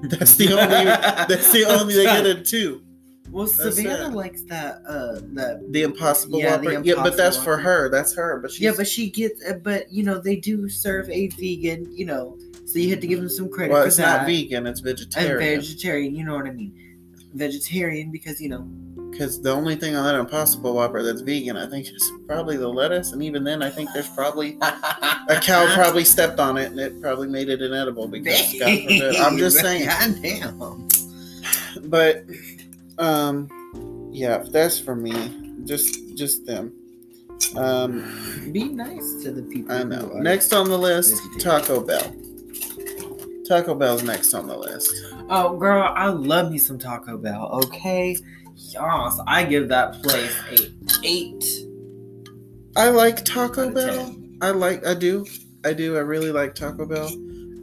That's 0.04 0.36
the 0.36 0.52
only. 0.54 0.86
that's 1.36 1.52
the 1.52 1.66
only 1.66 1.96
they 1.96 2.04
get 2.04 2.26
a 2.26 2.42
two. 2.44 2.82
Well, 3.32 3.46
That's 3.48 3.78
Savannah 3.78 4.10
it. 4.10 4.14
likes 4.14 4.44
that. 4.44 4.84
Uh, 4.88 5.20
that. 5.34 5.66
The 5.72 5.82
Impossible 5.84 6.38
Yeah, 6.40 6.58
the 6.58 6.68
Whopper. 6.68 6.82
yeah, 6.86 6.94
but 6.96 7.18
that's 7.18 7.38
Impossible 7.38 7.44
for 7.46 7.58
her. 7.58 7.90
That's 7.90 8.14
her. 8.14 8.40
But 8.40 8.52
she's, 8.52 8.60
Yeah, 8.62 8.74
but 8.78 8.88
she 8.88 9.10
gets. 9.10 9.44
Uh, 9.44 9.54
but 9.64 9.92
you 9.92 10.04
know, 10.04 10.20
they 10.20 10.36
do 10.36 10.70
serve 10.70 11.10
a 11.10 11.30
vegan. 11.30 11.92
You 11.96 12.06
know, 12.06 12.38
so 12.74 12.80
you 12.80 12.90
had 12.90 13.02
to 13.02 13.08
give 13.08 13.20
them 13.20 13.30
some 13.30 13.50
credit 13.50 13.72
well, 13.72 13.84
for 13.84 13.88
it's 13.88 13.98
that. 13.98 14.22
not 14.22 14.26
vegan. 14.26 14.66
It's 14.66 14.80
vegetarian. 14.80 15.54
And 15.54 15.62
vegetarian. 15.62 16.16
You 16.16 16.26
know 16.26 16.34
what 16.34 16.48
I 16.48 16.50
mean? 16.50 16.74
Vegetarian 17.36 18.12
because 18.12 18.42
you 18.42 18.50
know. 18.50 18.62
Because 19.12 19.40
the 19.40 19.52
only 19.52 19.76
thing 19.76 19.96
on 19.96 20.04
that 20.06 20.16
Impossible 20.20 20.74
Whopper 20.74 21.04
that's 21.04 21.22
vegan, 21.22 21.56
I 21.56 21.70
think, 21.70 21.86
is 21.88 22.12
probably 22.26 22.58
the 22.58 22.68
lettuce. 22.68 23.12
And 23.12 23.22
even 23.22 23.44
then, 23.44 23.62
I 23.62 23.70
think 23.70 23.92
there's 23.94 24.10
probably 24.10 24.58
a 24.60 25.40
cow 25.40 25.72
probably 25.76 26.04
stepped 26.04 26.40
on 26.40 26.58
it 26.58 26.72
and 26.72 26.80
it 26.80 27.00
probably 27.00 27.28
made 27.28 27.48
it 27.48 27.62
inedible 27.62 28.08
because 28.08 28.42
God 28.54 28.80
forbid. 28.82 29.16
I'm 29.18 29.38
just 29.38 29.60
saying. 29.60 29.86
God 29.88 30.20
damn. 30.24 30.88
But 31.92 32.24
um, 32.98 34.10
yeah, 34.12 34.44
that's 34.50 34.80
for 34.80 34.96
me. 34.96 35.62
Just 35.66 36.16
just 36.16 36.48
them. 36.48 36.74
Um, 37.56 38.50
Be 38.52 38.64
nice 38.64 39.22
to 39.22 39.32
the 39.32 39.44
people. 39.44 39.74
I 39.74 39.84
know. 39.84 40.08
Next 40.16 40.54
on 40.54 40.70
the 40.70 40.78
list. 40.80 41.14
Taco 41.40 41.80
Bell. 41.80 42.16
Taco 43.48 43.76
Bell's 43.76 44.04
next 44.04 44.34
on 44.34 44.48
the 44.48 44.58
list. 44.58 44.90
Oh, 45.30 45.58
girl, 45.58 45.92
I 45.96 46.08
love 46.08 46.52
me 46.52 46.58
some 46.58 46.80
Taco 46.80 47.18
Bell. 47.18 47.50
Okay. 47.66 48.16
Yes, 48.56 49.20
I 49.28 49.44
give 49.44 49.68
that 49.70 50.02
place 50.04 50.36
a 50.52 50.70
eight. 51.04 51.44
I 52.76 52.90
like 52.90 53.26
Taco 53.26 53.70
Bell. 53.72 54.06
10. 54.06 54.38
I 54.42 54.52
like. 54.52 54.86
I 54.86 54.94
do. 54.94 55.26
I 55.66 55.74
do. 55.74 55.96
I 55.98 56.02
really 56.02 56.32
like 56.32 56.56
Taco 56.56 56.86
Bell. 56.86 57.10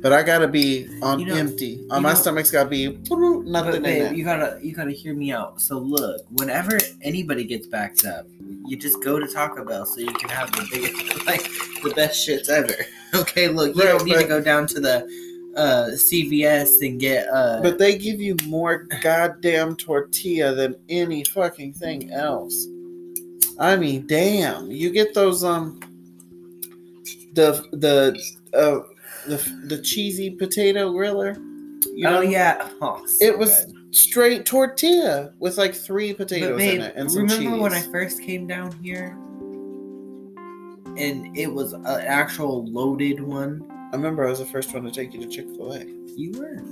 But 0.03 0.13
I 0.15 0.23
gotta 0.23 0.49
be 0.49 0.89
on 1.03 1.21
You 1.21 1.27
know- 1.27 1.35
empty. 1.37 1.87
On 1.91 2.03
my 2.03 2.11
know- 2.11 2.19
stomach's 2.19 2.51
gotta 2.51 2.71
be 2.71 2.99
nothing 3.45 3.77
in 3.77 3.83
babe, 3.83 4.17
you 4.17 4.25
gotta 4.25 4.59
you 4.63 4.73
gotta 4.75 4.93
hear 4.93 5.15
me 5.15 5.31
out. 5.31 5.61
So 5.61 5.79
look, 5.79 6.23
whenever 6.33 6.79
anybody 7.03 7.45
gets 7.45 7.67
backed 7.67 8.07
up, 8.07 8.27
you 8.67 8.79
just 8.79 9.03
go 9.03 9.19
to 9.19 9.27
Taco 9.27 9.63
Bell 9.65 9.85
so 9.85 10.01
you 10.01 10.13
can 10.13 10.31
have 10.31 10.51
the 10.53 10.67
biggest 10.73 11.27
like 11.27 11.43
the 11.83 11.93
best 11.95 12.27
shits 12.27 12.49
ever. 12.49 12.75
Okay, 13.13 13.49
look, 13.49 13.75
you 13.75 13.83
Right, 13.83 13.89
don't 13.99 14.05
need 14.05 14.19
to 14.19 14.25
go 14.25 14.41
down 14.41 14.69
to 14.69 14.79
the 14.79 15.05
uh 15.57 15.89
CVS 15.93 16.81
and 16.87 17.01
get 17.01 17.27
uh 17.29 17.61
But 17.63 17.79
they 17.79 17.99
give 17.99 18.21
you 18.21 18.37
more 18.47 18.87
goddamn 19.03 19.77
tortilla 19.77 20.55
than 20.55 20.77
any 20.89 21.25
fucking 21.25 21.73
thing 21.75 22.11
else. 22.13 22.67
I 23.59 23.77
mean, 23.77 24.07
damn. 24.07 24.71
You 24.71 24.91
get 24.91 25.13
those 25.15 25.43
um 25.45 25.81
the 27.35 27.65
the 27.73 28.19
uh 28.55 28.81
the 29.27 29.37
the 29.67 29.79
cheesy 29.83 30.31
potato 30.31 30.93
griller. 30.93 31.37
You 31.95 32.07
oh 32.09 32.21
yeah. 32.21 32.71
Oh, 32.81 33.05
so 33.07 33.25
It 33.25 33.37
was 33.37 33.65
good. 33.67 33.95
straight 33.95 34.47
tortilla 34.47 35.33
with 35.41 35.59
like 35.59 35.75
three 35.75 36.15
potatoes 36.15 36.59
babe, 36.59 36.77
in 36.81 36.87
it 36.87 36.95
and 36.97 37.11
some 37.11 37.23
remember 37.23 37.51
cheese. 37.51 37.61
when 37.61 37.73
I 37.73 37.83
first 37.83 38.23
came 38.23 38.47
down 38.47 38.73
here? 38.83 39.17
And 40.97 41.37
it 41.37 41.47
was 41.53 41.73
an 41.73 41.85
actual 41.87 42.67
loaded 42.67 43.21
one. 43.21 43.63
I 43.93 43.97
remember 43.97 44.27
I 44.27 44.31
was 44.31 44.39
the 44.39 44.47
first 44.47 44.73
one 44.73 44.85
to 44.85 44.91
take 44.91 45.13
you 45.15 45.21
to 45.21 45.27
Chick 45.27 45.47
Fil 45.57 45.73
A. 45.75 45.85
You 46.17 46.33
were. 46.39 46.63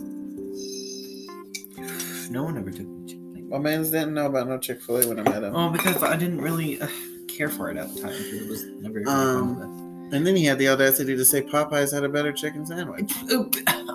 No 2.30 2.44
one 2.44 2.58
ever 2.58 2.70
took 2.70 2.86
me 2.86 3.06
to 3.06 3.12
Chick-fil-A. 3.14 3.42
My 3.48 3.58
man's 3.58 3.90
didn't 3.90 4.14
know 4.14 4.26
about 4.26 4.48
no 4.48 4.58
Chick 4.58 4.80
Fil 4.82 4.98
A 4.98 5.08
when 5.08 5.18
I 5.18 5.22
met 5.22 5.42
him. 5.42 5.56
Oh, 5.56 5.70
because 5.70 6.02
I 6.02 6.16
didn't 6.16 6.40
really 6.40 6.80
uh, 6.80 6.86
care 7.26 7.48
for 7.48 7.70
it 7.70 7.76
at 7.76 7.92
the 7.94 8.02
time. 8.02 8.12
It 8.14 8.48
was 8.48 8.64
never. 8.80 8.94
really 9.00 9.06
Um, 9.10 10.08
And 10.12 10.26
then 10.26 10.36
he 10.36 10.44
had 10.44 10.58
the 10.58 10.68
audacity 10.68 11.16
to 11.16 11.24
say 11.24 11.42
Popeyes 11.42 11.92
had 11.92 12.04
a 12.04 12.08
better 12.08 12.32
chicken 12.32 12.66
sandwich. 12.66 13.12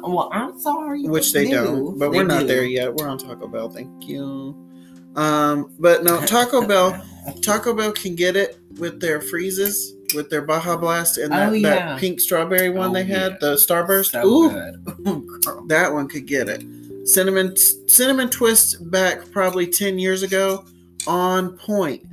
well, 0.03 0.29
I'm 0.33 0.59
sorry. 0.59 1.03
which 1.03 1.31
they 1.33 1.45
do. 1.45 1.51
don't. 1.51 1.99
But 1.99 2.11
They 2.11 2.17
we're 2.17 2.23
not 2.23 2.41
do. 2.41 2.47
there 2.47 2.65
yet. 2.65 2.93
We're 2.95 3.07
on 3.07 3.17
Taco 3.17 3.47
Bell. 3.47 3.69
Thank 3.69 4.07
you. 4.07 4.55
Um, 5.15 5.73
but 5.79 6.03
no, 6.03 6.19
Taco 6.25 6.65
Bell. 6.67 6.99
Taco 7.41 7.73
Bell 7.73 7.91
can 7.91 8.15
get 8.15 8.35
it 8.35 8.57
with 8.79 8.99
their 8.99 9.21
freezes, 9.21 9.93
with 10.13 10.29
their 10.29 10.41
Baja 10.41 10.77
Blast, 10.77 11.17
and 11.17 11.31
that, 11.31 11.49
Oh, 11.49 11.53
yeah. 11.53 11.69
that 11.69 11.99
pink 11.99 12.19
strawberry 12.19 12.69
one 12.69 12.91
Oh, 12.91 12.93
they 12.93 13.03
had, 13.03 13.33
yeah. 13.33 13.37
the 13.39 13.53
Starburst. 13.55 14.11
So 14.11 14.25
Ooh, 14.25 14.49
that 15.67 15.93
one 15.93 16.07
could 16.07 16.25
get 16.25 16.47
it. 16.49 16.63
Cinnamon 17.07 17.55
cinnamon 17.87 18.29
twist 18.29 18.89
back 18.91 19.29
probably 19.31 19.67
ten 19.67 19.99
years 19.99 20.23
ago, 20.23 20.63
on 21.07 21.57
point. 21.57 22.03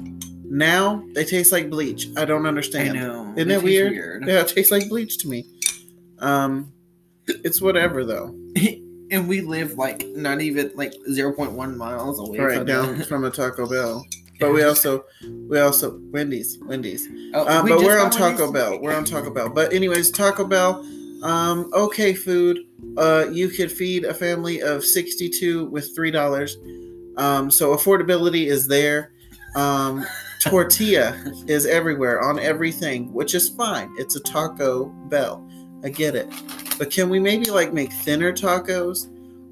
Now 0.44 1.04
they 1.14 1.24
taste 1.24 1.52
like 1.52 1.70
bleach. 1.70 2.08
I 2.16 2.24
don't 2.24 2.44
understand. 2.46 2.98
I 2.98 3.02
know. 3.02 3.32
Isn't 3.36 3.50
It 3.50 3.54
tastes 3.54 3.64
weird? 3.64 4.26
Yeah, 4.26 4.40
it 4.40 4.48
tastes 4.48 4.72
like 4.72 4.88
bleach 4.88 5.18
to 5.18 5.28
me. 5.28 5.46
Um, 6.18 6.72
it's 7.28 7.62
whatever 7.62 8.04
though. 8.04 8.34
and 9.12 9.28
we 9.28 9.42
live 9.42 9.74
like 9.74 10.04
not 10.08 10.40
even 10.40 10.72
like 10.74 10.92
0.1 11.08 11.76
miles 11.76 12.18
away 12.18 12.38
right 12.40 12.56
from 12.58 12.66
down 12.66 13.02
from 13.04 13.24
a 13.24 13.30
Taco 13.30 13.68
Bell. 13.68 14.04
But 14.40 14.52
we 14.52 14.62
also 14.62 15.04
we 15.48 15.60
also 15.60 16.00
Wendy's 16.10 16.58
Wendy's. 16.62 17.08
Oh, 17.34 17.46
Um, 17.46 17.64
we 17.64 17.70
but 17.70 17.80
we're 17.80 18.00
on 18.00 18.10
Taco 18.10 18.50
Wendy's 18.50 18.52
Bell. 18.52 18.80
We're 18.80 18.94
on 18.94 19.04
Taco 19.04 19.30
Bell. 19.30 19.48
But 19.50 19.72
anyways, 19.72 20.10
Taco 20.10 20.44
Bell, 20.44 20.84
um, 21.22 21.70
okay 21.74 22.14
food. 22.14 22.60
Uh, 22.96 23.26
you 23.30 23.48
could 23.48 23.70
feed 23.70 24.04
a 24.04 24.14
family 24.14 24.62
of 24.62 24.84
sixty-two 24.84 25.66
with 25.66 25.94
three 25.94 26.10
dollars. 26.10 26.56
Um, 27.16 27.50
so 27.50 27.76
affordability 27.76 28.46
is 28.46 28.66
there. 28.66 29.12
Um, 29.54 30.06
tortilla 30.40 31.14
is 31.46 31.66
everywhere 31.66 32.22
on 32.22 32.38
everything, 32.38 33.12
which 33.12 33.34
is 33.34 33.50
fine. 33.50 33.92
It's 33.98 34.16
a 34.16 34.20
Taco 34.20 34.86
Bell. 35.08 35.46
I 35.84 35.90
get 35.90 36.14
it. 36.14 36.28
But 36.78 36.90
can 36.90 37.10
we 37.10 37.18
maybe 37.18 37.50
like 37.50 37.72
make 37.72 37.92
thinner 37.92 38.32
tacos? 38.32 39.08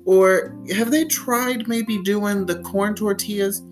Or 0.06 0.56
have 0.74 0.90
they 0.90 1.04
tried 1.04 1.68
maybe 1.68 2.02
doing 2.02 2.46
the 2.46 2.62
corn 2.62 2.94
tortillas? 2.94 3.62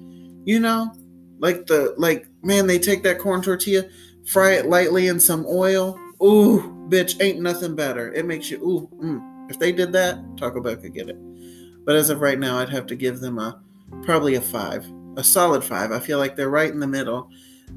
You 0.44 0.61
know, 0.61 0.92
like 1.38 1.66
the 1.66 1.95
like 1.97 2.26
man, 2.43 2.66
they 2.66 2.78
take 2.78 3.02
that 3.02 3.19
corn 3.19 3.43
tortilla, 3.43 3.85
fry 4.26 4.52
it 4.52 4.66
lightly 4.66 5.09
in 5.09 5.21
some 5.21 5.45
oil. 5.49 5.99
Ooh, 6.23 6.62
bitch, 6.88 7.21
ain't 7.21 7.40
nothing 7.40 7.75
better. 7.75 8.12
It 8.12 8.26
makes 8.26 8.50
you 8.50 8.59
ooh. 8.59 8.88
Mm. 9.02 9.50
If 9.50 9.59
they 9.59 9.71
did 9.71 9.93
that, 9.93 10.19
Taco 10.37 10.61
Bell 10.61 10.76
could 10.76 10.95
get 10.95 11.09
it. 11.09 11.16
But 11.85 11.95
as 11.95 12.11
of 12.11 12.21
right 12.21 12.38
now, 12.38 12.59
I'd 12.59 12.69
have 12.71 12.87
to 12.87 12.97
give 12.97 13.21
them 13.21 13.38
a 13.38 13.61
probably 14.02 14.35
a 14.35 14.40
five, 14.40 14.85
a 15.16 15.23
solid 15.23 15.62
five. 15.62 15.93
I 15.93 16.00
feel 16.00 16.19
like 16.19 16.35
they're 16.35 16.50
right 16.50 16.71
in 16.71 16.81
the 16.81 16.87
middle. 16.87 17.31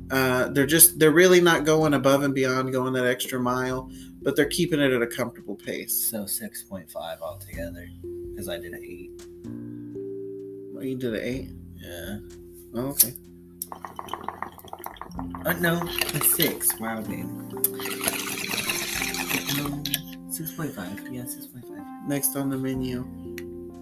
Uh, 0.09 0.49
they're 0.49 0.65
just 0.65 0.97
they're 0.99 1.11
really 1.11 1.41
not 1.41 1.65
going 1.65 1.93
above 1.93 2.23
and 2.23 2.33
beyond, 2.33 2.71
going 2.71 2.93
that 2.93 3.05
extra 3.05 3.39
mile, 3.39 3.91
but 4.23 4.35
they're 4.35 4.47
keeping 4.47 4.79
it 4.79 4.91
at 4.91 5.01
a 5.01 5.07
comfortable 5.07 5.55
pace. 5.55 6.09
So 6.09 6.23
6.5 6.23 7.21
altogether. 7.21 7.87
Because 8.31 8.49
I 8.49 8.57
did 8.57 8.73
an 8.73 8.83
8. 8.83 9.39
Well, 10.79 10.87
you 10.87 10.95
did 10.95 11.13
an 11.13 11.21
eight. 11.21 11.49
Yeah. 11.75 12.19
Oh, 12.73 12.87
okay. 12.91 13.13
Uh, 15.45 15.53
no, 15.53 15.81
a 16.13 16.19
6. 16.21 16.79
Wow, 16.79 17.01
babe. 17.01 17.25
No, 19.57 19.81
6.5. 20.29 21.11
Yeah, 21.11 21.21
6.5. 21.21 22.07
Next 22.07 22.35
on 22.35 22.49
the 22.49 22.57
menu, 22.57 23.05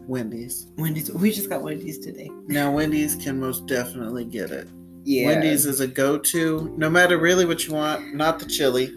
Wendy's. 0.08 0.68
Wendy's. 0.78 1.12
We 1.12 1.32
just 1.32 1.50
got 1.50 1.62
Wendy's 1.62 2.00
today. 2.00 2.30
Now 2.48 2.72
Wendy's 2.72 3.16
can 3.16 3.40
most 3.40 3.66
definitely 3.66 4.26
get 4.26 4.52
it. 4.52 4.70
Yeah. 5.04 5.28
Wendy's 5.28 5.66
is 5.66 5.80
a 5.80 5.88
go-to, 5.88 6.74
no 6.78 6.90
matter 6.90 7.18
really 7.18 7.46
what 7.46 7.66
you 7.66 7.74
want. 7.74 8.14
Not 8.14 8.40
the 8.40 8.46
chili, 8.46 8.94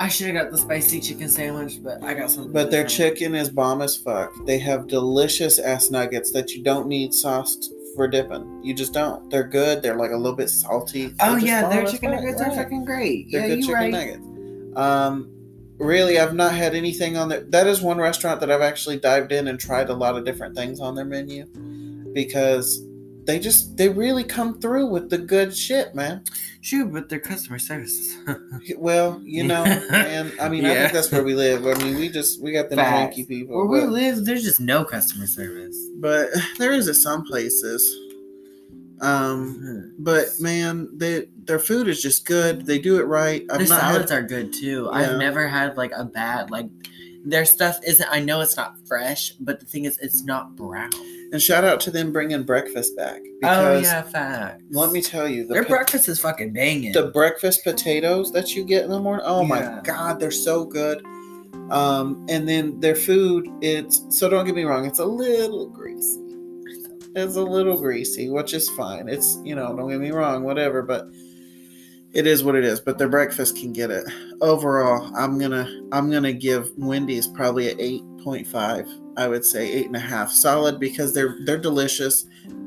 I 0.00 0.08
should 0.08 0.28
have 0.28 0.36
got 0.36 0.52
the 0.52 0.58
spicy 0.58 1.00
chicken 1.00 1.28
sandwich, 1.28 1.82
but 1.82 2.02
I 2.04 2.14
got 2.14 2.30
something. 2.30 2.52
but 2.52 2.70
their 2.70 2.86
chicken 2.86 3.34
is 3.34 3.48
bomb 3.48 3.82
as 3.82 3.96
fuck. 3.96 4.30
They 4.46 4.58
have 4.58 4.86
delicious 4.86 5.58
ass 5.58 5.90
nuggets 5.90 6.30
that 6.32 6.52
you 6.52 6.62
don't 6.62 6.86
need 6.86 7.12
sauce 7.12 7.56
for 7.98 8.08
dipping. 8.08 8.60
You 8.62 8.72
just 8.72 8.94
don't. 8.94 9.28
They're 9.28 9.46
good. 9.46 9.82
They're 9.82 9.96
like 9.96 10.12
a 10.12 10.16
little 10.16 10.36
bit 10.36 10.48
salty. 10.48 11.14
Oh 11.20 11.36
yeah, 11.36 11.68
their 11.68 11.84
chicken 11.84 12.12
nuggets 12.12 12.40
are 12.40 12.50
fucking 12.52 12.84
great. 12.84 13.30
They're 13.30 13.46
yeah, 13.46 13.54
good 13.56 13.60
chicken 13.62 13.74
right. 13.74 13.90
nuggets. 13.90 14.76
Um, 14.76 15.30
really, 15.78 16.18
I've 16.18 16.34
not 16.34 16.54
had 16.54 16.74
anything 16.74 17.16
on 17.16 17.28
there. 17.28 17.40
That 17.40 17.66
is 17.66 17.82
one 17.82 17.98
restaurant 17.98 18.40
that 18.40 18.50
I've 18.50 18.62
actually 18.62 18.98
dived 18.98 19.32
in 19.32 19.48
and 19.48 19.58
tried 19.58 19.90
a 19.90 19.94
lot 19.94 20.16
of 20.16 20.24
different 20.24 20.54
things 20.54 20.80
on 20.80 20.94
their 20.94 21.04
menu 21.04 21.44
because 22.14 22.80
they 23.28 23.38
just 23.38 23.76
they 23.76 23.90
really 23.90 24.24
come 24.24 24.58
through 24.58 24.86
with 24.86 25.10
the 25.10 25.18
good 25.18 25.54
shit, 25.54 25.94
man. 25.94 26.24
Sure, 26.62 26.86
but 26.86 27.08
their 27.10 27.20
customer 27.20 27.58
service. 27.58 28.16
Well, 28.76 29.20
you 29.24 29.44
know, 29.44 29.64
and 29.64 30.32
I 30.40 30.48
mean, 30.48 30.64
I 30.64 30.74
think 30.74 30.92
that's 30.92 31.12
where 31.12 31.22
we 31.22 31.34
live. 31.34 31.66
I 31.66 31.74
mean, 31.82 31.96
we 31.96 32.08
just 32.08 32.42
we 32.42 32.52
got 32.52 32.70
the 32.70 32.76
janky 32.76 33.28
people, 33.28 33.68
Where 33.68 33.82
we 33.82 33.86
live, 33.86 34.24
there's 34.24 34.44
just 34.44 34.60
no 34.60 34.84
customer 34.84 35.26
service. 35.26 35.76
but 36.00 36.30
there 36.58 36.72
is 36.72 36.88
at 36.88 36.96
some 36.96 37.22
places. 37.24 37.82
Um, 39.00 39.54
Hmm. 39.62 40.02
but 40.02 40.26
man, 40.40 40.88
they 40.96 41.26
their 41.44 41.58
food 41.58 41.86
is 41.86 42.00
just 42.02 42.24
good. 42.26 42.66
They 42.66 42.78
do 42.78 42.98
it 42.98 43.04
right. 43.04 43.44
I've 43.50 43.58
Their 43.58 43.66
salads 43.66 44.10
had, 44.10 44.18
are 44.24 44.26
good 44.26 44.52
too. 44.52 44.88
Yeah. 44.90 44.98
I've 44.98 45.18
never 45.18 45.46
had 45.46 45.76
like 45.76 45.92
a 45.94 46.04
bad 46.04 46.50
like. 46.50 46.68
Their 47.24 47.44
stuff 47.44 47.78
isn't. 47.86 48.08
I 48.10 48.20
know 48.20 48.40
it's 48.40 48.56
not 48.56 48.74
fresh, 48.86 49.32
but 49.40 49.60
the 49.60 49.66
thing 49.66 49.84
is, 49.84 49.98
it's 49.98 50.24
not 50.24 50.56
brown. 50.56 50.90
And 51.32 51.40
shout 51.42 51.64
out 51.64 51.80
to 51.80 51.90
them 51.90 52.12
bringing 52.12 52.42
breakfast 52.42 52.96
back 52.96 53.20
Oh 53.44 53.78
yeah, 53.78 54.02
facts. 54.02 54.62
let 54.70 54.90
me 54.92 55.00
tell 55.02 55.28
you, 55.28 55.46
the 55.46 55.54
Their 55.54 55.62
po- 55.64 55.70
breakfast 55.70 56.08
is 56.08 56.18
fucking 56.20 56.52
banging. 56.52 56.92
the 56.92 57.08
breakfast 57.08 57.62
potatoes 57.64 58.32
that 58.32 58.54
you 58.56 58.64
get 58.64 58.84
in 58.84 58.90
the 58.90 58.98
morning. 59.00 59.24
Oh 59.26 59.42
Yeah. 59.42 59.46
my 59.48 59.80
god, 59.84 60.18
they're 60.20 60.30
so 60.30 60.64
good. 60.64 61.02
Um, 61.70 62.24
and 62.30 62.48
then 62.48 62.80
their 62.80 62.94
food, 62.94 63.46
it's 63.60 64.02
so 64.08 64.28
don't 64.28 64.46
get 64.46 64.54
me 64.54 64.64
wrong, 64.64 64.86
it's 64.86 64.98
a 65.00 65.04
little 65.04 65.66
greasy. 65.68 66.20
It's 67.14 67.36
a 67.36 67.42
little 67.42 67.76
greasy, 67.78 68.30
which 68.30 68.54
is 68.54 68.68
fine. 68.70 69.08
It's 69.08 69.38
you 69.44 69.54
know, 69.54 69.74
don't 69.76 69.88
get 69.90 70.00
me 70.00 70.10
wrong, 70.10 70.44
whatever, 70.44 70.82
but 70.82 71.08
it 72.12 72.26
is 72.26 72.42
what 72.42 72.54
it 72.56 72.64
is. 72.64 72.80
But 72.80 72.98
their 72.98 73.08
breakfast 73.08 73.56
can 73.56 73.72
get 73.72 73.90
it. 73.90 74.04
Overall, 74.40 75.10
I'm 75.16 75.38
gonna 75.38 75.68
I'm 75.92 76.10
gonna 76.10 76.32
give 76.32 76.70
Wendy's 76.76 77.26
probably 77.26 77.70
an 77.70 77.80
eight 77.80 78.02
point 78.22 78.46
five. 78.46 78.86
I 79.16 79.28
would 79.28 79.44
say 79.44 79.70
eight 79.70 79.86
and 79.86 79.96
a 79.96 80.00
half, 80.00 80.30
solid 80.30 80.78
because 80.80 81.12
they're 81.12 81.36
they're 81.44 81.58
delicious. 81.58 82.26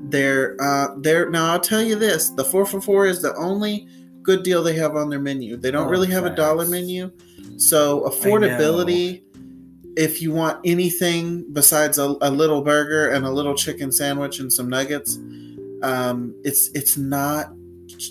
They're 0.09 0.55
uh 0.61 0.87
they're 0.99 1.29
now 1.29 1.51
I'll 1.53 1.59
tell 1.59 1.81
you 1.81 1.95
this: 1.95 2.29
the 2.31 2.43
four 2.43 2.65
for 2.65 2.81
four 2.81 3.05
is 3.07 3.21
the 3.21 3.35
only 3.35 3.87
good 4.21 4.43
deal 4.43 4.61
they 4.61 4.75
have 4.75 4.95
on 4.95 5.09
their 5.09 5.19
menu. 5.19 5.57
They 5.57 5.71
don't 5.71 5.87
Oh, 5.87 5.91
really 5.91 6.09
have 6.11 6.25
a 6.25 6.35
dollar 6.35 6.67
menu, 6.67 7.11
so 7.57 8.01
affordability. 8.01 9.23
If 9.97 10.21
you 10.21 10.31
want 10.31 10.59
anything 10.63 11.45
besides 11.51 11.97
a, 11.97 12.15
a 12.21 12.31
little 12.31 12.61
burger 12.61 13.09
and 13.09 13.25
a 13.25 13.29
little 13.31 13.53
chicken 13.55 13.91
sandwich 13.91 14.39
and 14.39 14.51
some 14.51 14.69
nuggets, 14.69 15.17
um, 15.83 16.33
it's 16.45 16.69
it's 16.73 16.95
not 16.97 17.51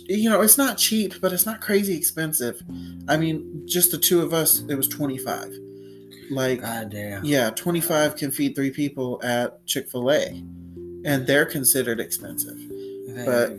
you 0.07 0.29
know 0.31 0.41
it's 0.41 0.59
not 0.59 0.79
cheap, 0.79 1.15
but 1.21 1.33
it's 1.33 1.47
not 1.47 1.61
crazy 1.61 1.97
expensive. 1.97 2.63
I 3.09 3.17
mean, 3.17 3.63
just 3.67 3.91
the 3.91 3.99
two 3.99 4.23
of 4.23 4.33
us, 4.33 4.61
it 4.69 4.75
was 4.75 4.89
twenty 4.89 5.19
five. 5.19 5.53
Like 6.31 6.61
God 6.61 6.91
damn. 6.91 7.25
yeah, 7.25 7.51
25 7.51 8.15
can 8.15 8.31
feed 8.31 8.55
three 8.55 8.71
people 8.71 9.21
at 9.25 9.67
Chick 9.67 9.91
fil 9.91 10.13
A, 10.13 10.29
and 11.05 11.27
they're 11.27 11.47
considered 11.47 12.01
expensive. 12.01 12.59
but-. 13.27 13.59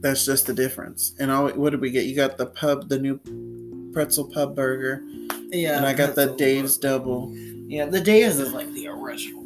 That's 0.00 0.26
just 0.26 0.46
the 0.46 0.52
difference. 0.52 1.14
And 1.18 1.30
all, 1.30 1.48
what 1.48 1.70
did 1.70 1.80
we 1.80 1.90
get? 1.90 2.04
You 2.04 2.14
got 2.14 2.36
the 2.36 2.44
pub, 2.44 2.90
the 2.90 2.98
new 2.98 3.18
pretzel 3.94 4.30
pub 4.30 4.54
burger, 4.54 5.02
yeah, 5.50 5.78
and 5.78 5.86
I 5.86 5.94
got 5.94 6.14
the 6.14 6.34
Dave's 6.36 6.76
double. 6.76 7.32
Yeah, 7.34 7.86
the 7.86 8.02
Dave's 8.02 8.38
is 8.38 8.52
like 8.52 8.70
the 8.74 8.88
original. 8.88 9.42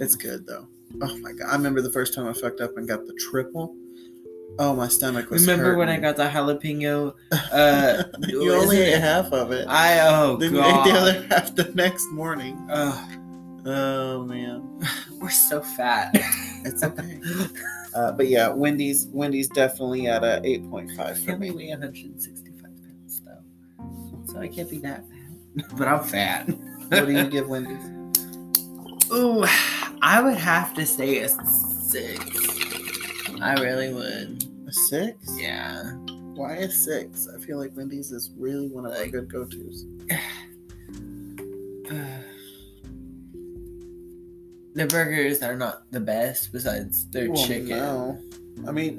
It's 0.00 0.14
good 0.14 0.46
though. 0.46 0.68
Oh 1.00 1.16
my 1.20 1.32
god, 1.32 1.48
I 1.48 1.54
remember 1.54 1.80
the 1.80 1.90
first 1.92 2.12
time 2.12 2.28
I 2.28 2.34
fucked 2.34 2.60
up 2.60 2.76
and 2.76 2.86
got 2.86 3.06
the 3.06 3.14
triple. 3.14 3.74
Oh, 4.58 4.74
my 4.76 4.88
stomach 4.88 5.30
was. 5.30 5.46
Remember 5.46 5.76
when 5.76 5.88
I 5.88 5.98
got 5.98 6.16
the 6.16 6.24
jalapeno? 6.28 7.14
Uh, 7.52 8.04
you 8.28 8.52
only 8.54 8.78
ate 8.78 8.94
it- 8.94 9.00
half 9.00 9.32
of 9.32 9.50
it. 9.52 9.66
I 9.68 10.00
oh 10.08 10.36
then 10.36 10.54
you 10.54 10.60
god. 10.60 10.86
ate 10.86 10.92
the 10.92 10.98
other 10.98 11.26
half 11.28 11.54
the 11.54 11.64
next 11.74 12.06
morning. 12.10 12.56
Ugh, 12.70 13.18
Oh 13.66 14.24
man, 14.24 14.80
we're 15.20 15.30
so 15.30 15.60
fat. 15.60 16.10
it's 16.64 16.82
okay. 16.82 17.20
uh, 17.94 18.12
but 18.12 18.28
yeah, 18.28 18.48
Wendy's 18.48 19.06
Wendy's 19.12 19.48
definitely 19.48 20.06
at 20.08 20.24
a 20.24 20.40
eight 20.44 20.68
point 20.70 20.90
five 20.96 21.18
for 21.22 21.30
I 21.30 21.34
only 21.34 21.50
me. 21.50 21.56
weigh 21.56 21.68
165 21.70 22.62
pounds 22.62 23.20
though, 23.24 24.32
so 24.32 24.38
I 24.40 24.48
can't 24.48 24.68
be 24.70 24.78
that 24.78 25.04
fat. 25.56 25.66
But 25.78 25.88
I'm 25.88 26.02
fat. 26.04 26.48
What 26.88 27.06
do 27.06 27.12
you 27.12 27.24
give 27.28 27.48
Wendy's? 27.48 27.84
Ooh, 29.12 29.44
I 30.02 30.20
would 30.22 30.36
have 30.38 30.72
to 30.74 30.84
say 30.86 31.18
a 31.18 31.28
six. 31.28 32.51
I 33.40 33.54
really 33.60 33.92
would. 33.92 34.44
A 34.68 34.72
six? 34.72 35.16
Yeah. 35.38 35.92
Why 36.34 36.54
a 36.56 36.70
six? 36.70 37.28
I 37.28 37.38
feel 37.40 37.58
like 37.58 37.76
Wendy's 37.76 38.10
is 38.10 38.30
really 38.36 38.68
one 38.68 38.86
of 38.86 38.92
our 38.92 39.06
good 39.06 39.30
go 39.30 39.44
tos. 39.44 39.84
The 44.74 44.86
burgers 44.86 45.42
are 45.42 45.54
not 45.54 45.82
the 45.90 46.00
best. 46.00 46.50
Besides 46.52 47.06
their 47.10 47.30
Well, 47.30 47.46
chicken, 47.46 47.68
No, 47.68 48.18
I 48.66 48.72
mean, 48.72 48.96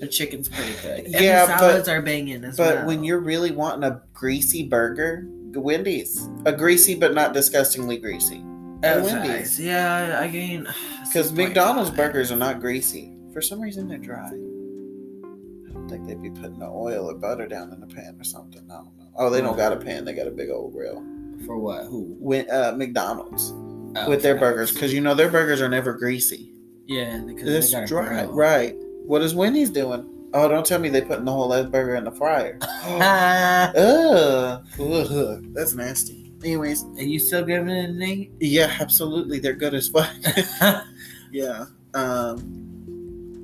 the 0.00 0.08
chicken's 0.10 0.48
pretty 0.48 0.72
good. 0.82 1.04
And 1.14 1.14
Yeah, 1.22 1.44
the 1.44 1.52
but- 1.52 1.58
salads 1.58 1.88
are 1.88 2.00
banging 2.00 2.42
as 2.44 2.56
but 2.56 2.64
well. 2.66 2.76
But 2.76 2.86
when 2.86 3.04
you're 3.04 3.20
really 3.20 3.50
wanting 3.50 3.84
a 3.84 4.00
greasy 4.14 4.66
burger, 4.66 5.26
Wendy's. 5.54 6.26
A 6.46 6.52
greasy 6.52 6.94
but 6.94 7.12
not 7.12 7.34
disgustingly 7.34 7.98
greasy. 7.98 8.42
Oh, 8.84 9.02
Wendy's. 9.04 9.12
facts. 9.30 9.58
yeah, 9.60 10.18
I 10.20 10.28
gain 10.28 10.66
Because 11.06 11.32
McDonald's 11.32 11.90
burgers 11.90 12.32
are 12.32 12.36
not 12.36 12.58
greasy. 12.60 13.11
For 13.32 13.40
some 13.40 13.60
reason, 13.60 13.88
they're 13.88 13.98
dry. 13.98 14.28
I 14.28 15.72
don't 15.72 15.88
think 15.88 16.06
they'd 16.06 16.20
be 16.22 16.30
putting 16.30 16.58
the 16.58 16.66
oil 16.68 17.10
or 17.10 17.14
butter 17.14 17.46
down 17.46 17.72
in 17.72 17.80
the 17.80 17.86
pan 17.86 18.16
or 18.20 18.24
something. 18.24 18.62
I 18.70 18.74
don't 18.76 18.98
know. 18.98 19.08
Oh, 19.16 19.30
they 19.30 19.40
don't 19.40 19.56
got 19.56 19.72
a 19.72 19.76
pan. 19.76 20.04
They 20.04 20.12
got 20.12 20.26
a 20.26 20.30
big 20.30 20.50
old 20.50 20.72
grill. 20.72 21.02
for 21.46 21.56
what? 21.58 21.84
Who? 21.86 22.14
When, 22.20 22.48
uh, 22.50 22.72
McDonald's 22.76 23.52
Oh, 23.94 24.08
with 24.08 24.22
their 24.22 24.38
burgers, 24.38 24.72
because 24.72 24.92
you 24.94 25.02
know 25.02 25.14
their 25.14 25.28
burgers 25.30 25.60
are 25.60 25.68
never 25.68 25.92
greasy. 25.92 26.54
Yeah, 26.86 27.18
because 27.26 27.46
It's 27.48 27.70
they 27.72 27.80
got 27.80 27.88
dry, 27.88 28.24
right? 28.24 28.74
What 29.04 29.20
is 29.22 29.34
Wendy's 29.34 29.68
doing? 29.70 30.08
Oh, 30.32 30.48
don't 30.48 30.64
tell 30.64 30.78
me 30.78 30.88
they 30.88 31.02
putting 31.02 31.26
the 31.26 31.32
whole 31.32 31.48
last 31.48 31.70
burger 31.70 31.94
in 31.96 32.04
the 32.04 32.10
fryer. 32.12 32.58
Ugh. 32.84 34.64
Ugh. 34.80 35.44
That's 35.52 35.74
nasty. 35.74 36.32
Anyways, 36.42 36.84
Are 36.96 37.02
you 37.02 37.18
still 37.18 37.44
giving 37.44 37.68
it 37.68 37.90
a 37.90 37.92
name? 37.92 38.34
yeah, 38.40 38.74
absolutely, 38.80 39.38
they're 39.40 39.52
good 39.52 39.74
as 39.74 39.88
fuck. 39.88 40.10
Yeah. 41.30 41.64
Um. 41.94 42.71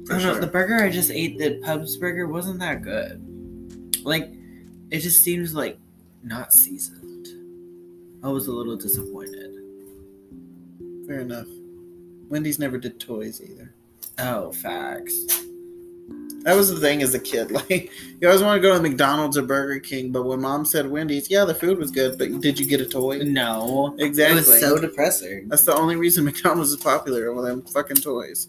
For 0.08 0.14
don't 0.14 0.22
know. 0.22 0.40
The 0.40 0.46
burger 0.46 0.82
I 0.82 0.90
just 0.90 1.10
ate, 1.10 1.38
the 1.38 1.60
Pubs 1.62 1.96
burger, 1.96 2.26
wasn't 2.26 2.60
that 2.60 2.82
good. 2.82 3.22
Like, 4.04 4.32
it 4.90 5.00
just 5.00 5.22
seems 5.22 5.54
like 5.54 5.78
not 6.22 6.52
seasoned. 6.52 7.28
I 8.24 8.28
was 8.28 8.46
a 8.46 8.52
little 8.52 8.76
disappointed. 8.76 9.54
Fair 11.06 11.20
enough. 11.20 11.46
Wendy's 12.28 12.58
never 12.58 12.78
did 12.78 12.98
toys 12.98 13.40
either. 13.42 13.72
Oh, 14.18 14.50
facts. 14.52 15.44
That 16.42 16.56
was 16.56 16.72
the 16.72 16.80
thing 16.80 17.02
as 17.02 17.14
a 17.14 17.18
kid. 17.18 17.50
Like, 17.58 17.90
you 18.20 18.28
always 18.28 18.42
want 18.42 18.56
to 18.56 18.66
go 18.66 18.74
to 18.74 18.80
McDonald's 18.80 19.36
or 19.36 19.42
Burger 19.42 19.80
King, 19.80 20.10
but 20.10 20.22
when 20.22 20.40
mom 20.40 20.64
said 20.64 20.90
Wendy's, 20.90 21.30
yeah, 21.30 21.44
the 21.44 21.54
food 21.54 21.78
was 21.78 21.90
good, 21.90 22.16
but 22.16 22.40
did 22.40 22.58
you 22.58 22.66
get 22.66 22.80
a 22.80 22.86
toy? 22.86 23.18
No. 23.18 23.94
Exactly. 23.98 24.40
It 24.40 24.48
was 24.48 24.60
so 24.60 24.78
depressing. 24.78 25.48
That's 25.48 25.64
the 25.64 25.74
only 25.74 25.96
reason 25.96 26.24
McDonald's 26.26 26.70
is 26.70 26.78
popular 26.78 27.32
with 27.34 27.44
them 27.44 27.62
fucking 27.62 27.98
toys. 27.98 28.48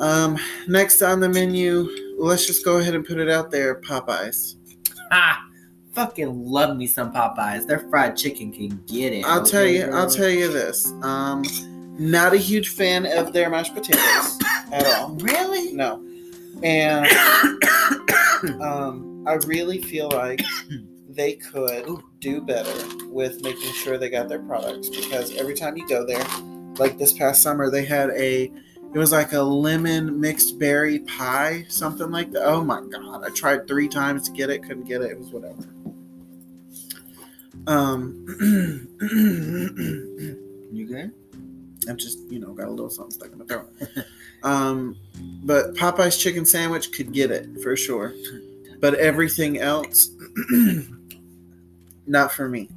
Um, 0.00 0.38
next 0.66 1.02
on 1.02 1.20
the 1.20 1.28
menu, 1.28 1.88
let's 2.18 2.46
just 2.46 2.64
go 2.64 2.78
ahead 2.78 2.94
and 2.94 3.04
put 3.04 3.18
it 3.18 3.28
out 3.28 3.50
there. 3.50 3.80
Popeyes. 3.80 4.56
Ah, 5.12 5.44
fucking 5.90 6.46
love 6.46 6.76
me 6.76 6.86
some 6.86 7.12
Popeyes. 7.12 7.66
Their 7.66 7.80
fried 7.80 8.16
chicken 8.16 8.52
can 8.52 8.80
get 8.86 9.12
it. 9.12 9.24
I'll 9.24 9.44
tell 9.44 9.62
okay, 9.62 9.78
you. 9.78 9.90
I'll 9.92 10.08
tell 10.08 10.28
you 10.28 10.46
this. 10.52 10.86
Um, 11.02 11.42
not 11.98 12.32
a 12.32 12.36
huge 12.36 12.68
fan 12.68 13.06
of 13.06 13.32
their 13.32 13.50
mashed 13.50 13.74
potatoes 13.74 14.38
at 14.72 14.86
all. 14.86 15.16
Really? 15.16 15.72
No, 15.72 16.00
and 16.62 17.06
um, 18.62 19.24
I 19.26 19.34
really 19.46 19.82
feel 19.82 20.10
like 20.10 20.42
they 21.08 21.34
could 21.34 21.88
do 22.20 22.40
better 22.40 22.72
with 23.06 23.42
making 23.42 23.72
sure 23.72 23.98
they 23.98 24.10
got 24.10 24.28
their 24.28 24.42
products 24.42 24.88
because 24.88 25.34
every 25.36 25.54
time 25.54 25.76
you 25.76 25.88
go 25.88 26.06
there, 26.06 26.24
like 26.78 26.98
this 26.98 27.12
past 27.12 27.42
summer, 27.42 27.68
they 27.68 27.84
had 27.84 28.10
a 28.10 28.52
it 28.92 28.98
was 28.98 29.12
like 29.12 29.32
a 29.32 29.40
lemon 29.40 30.20
mixed 30.20 30.58
berry 30.58 31.00
pie, 31.00 31.64
something 31.68 32.10
like 32.10 32.32
that. 32.32 32.44
Oh 32.44 32.64
my 32.64 32.82
god! 32.82 33.24
I 33.24 33.30
tried 33.30 33.66
three 33.66 33.88
times 33.88 34.28
to 34.28 34.32
get 34.32 34.50
it, 34.50 34.62
couldn't 34.62 34.84
get 34.84 35.02
it. 35.02 35.10
It 35.12 35.18
was 35.18 35.30
whatever. 35.30 35.68
Um, 37.66 38.26
You 40.72 40.86
good? 40.86 41.12
I'm 41.88 41.96
just 41.96 42.20
you 42.30 42.38
know 42.38 42.52
got 42.52 42.68
a 42.68 42.70
little 42.70 42.90
something 42.90 43.12
stuck 43.12 43.32
in 43.32 43.38
my 43.38 43.44
throat. 43.44 43.68
um, 44.42 44.96
but 45.42 45.74
Popeye's 45.74 46.16
chicken 46.16 46.44
sandwich 46.44 46.92
could 46.92 47.12
get 47.12 47.30
it 47.30 47.48
for 47.62 47.76
sure, 47.76 48.14
but 48.80 48.94
everything 48.94 49.58
else, 49.58 50.10
not 52.06 52.32
for 52.32 52.48
me. 52.48 52.68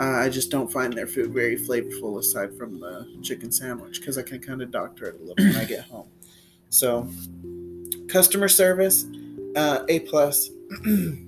Uh, 0.00 0.04
I 0.04 0.28
just 0.28 0.50
don't 0.50 0.70
find 0.70 0.92
their 0.92 1.06
food 1.08 1.32
very 1.32 1.56
flavorful 1.56 2.18
aside 2.18 2.56
from 2.56 2.78
the 2.78 3.06
chicken 3.22 3.50
sandwich 3.50 4.00
because 4.00 4.16
I 4.16 4.22
can 4.22 4.38
kind 4.40 4.62
of 4.62 4.70
doctor 4.70 5.06
it 5.06 5.16
a 5.20 5.24
little 5.24 5.34
when 5.44 5.56
I 5.56 5.64
get 5.64 5.80
home. 5.90 6.06
So, 6.70 7.08
customer 8.08 8.48
service, 8.48 9.06
uh, 9.56 9.84
A 9.88 10.00
plus. 10.00 10.50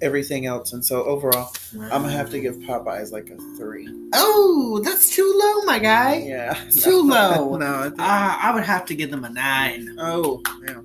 Everything 0.00 0.46
else, 0.46 0.74
and 0.74 0.84
so 0.84 1.02
overall, 1.02 1.50
I'm 1.74 2.02
gonna 2.02 2.10
have 2.10 2.30
to 2.30 2.38
give 2.38 2.54
Popeyes 2.58 3.10
like 3.10 3.30
a 3.30 3.36
three. 3.56 3.88
Oh, 4.14 4.80
that's 4.84 5.10
too 5.10 5.28
low, 5.36 5.62
my 5.64 5.80
guy. 5.80 6.18
Yeah, 6.18 6.52
Too 6.70 7.02
low. 7.08 7.56
no, 7.56 7.74
I 7.80 7.82
think, 7.84 7.94
Ah, 7.98 8.38
I 8.48 8.54
would 8.54 8.62
have 8.62 8.84
to 8.86 8.94
give 8.94 9.10
them 9.10 9.24
a 9.24 9.28
nine. 9.28 9.96
oh, 9.98 10.40
yeah. 10.64 10.80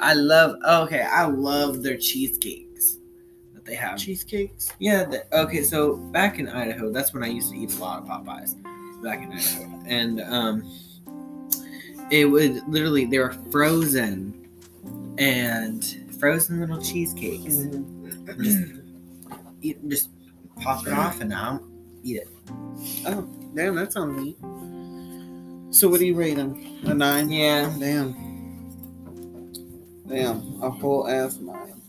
I 0.00 0.14
love. 0.14 0.56
Okay, 0.86 1.02
I 1.02 1.26
love 1.26 1.84
their 1.84 1.96
cheesecakes 1.98 2.66
that 2.66 2.69
they 3.70 3.76
have. 3.76 3.98
cheesecakes. 3.98 4.72
Yeah. 4.78 5.04
The, 5.04 5.38
okay, 5.38 5.62
so 5.62 5.96
back 5.96 6.38
in 6.38 6.48
Idaho, 6.48 6.90
that's 6.90 7.14
when 7.14 7.22
I 7.22 7.28
used 7.28 7.50
to 7.52 7.56
eat 7.56 7.74
a 7.74 7.78
lot 7.78 8.02
of 8.02 8.08
Popeyes. 8.08 8.60
Back 9.02 9.22
in 9.22 9.32
Idaho, 9.32 9.82
and 9.86 10.20
um, 10.20 10.70
it 12.10 12.26
would 12.26 12.68
literally 12.68 13.06
they 13.06 13.18
were 13.18 13.32
frozen, 13.50 14.46
and 15.16 15.82
frozen 16.18 16.60
little 16.60 16.82
cheesecakes. 16.82 17.54
Mm-hmm. 17.54 18.42
Just 18.42 18.62
eat, 19.62 19.88
just 19.88 20.10
pop 20.56 20.86
it 20.86 20.92
off 20.92 21.20
and 21.20 21.32
I'll 21.32 21.66
eat 22.02 22.18
it. 22.18 22.28
Oh, 23.06 23.26
damn, 23.54 23.74
that 23.76 23.92
sounds 23.92 24.20
neat. 24.20 24.36
So, 25.74 25.88
what 25.88 26.00
do 26.00 26.06
you 26.06 26.14
rate 26.14 26.34
them? 26.34 26.80
A 26.84 26.92
nine? 26.92 27.30
Yeah. 27.30 27.74
Damn. 27.78 28.12
Damn, 30.06 30.62
a 30.62 30.68
whole 30.68 31.08
ass 31.08 31.38
nine. 31.38 31.79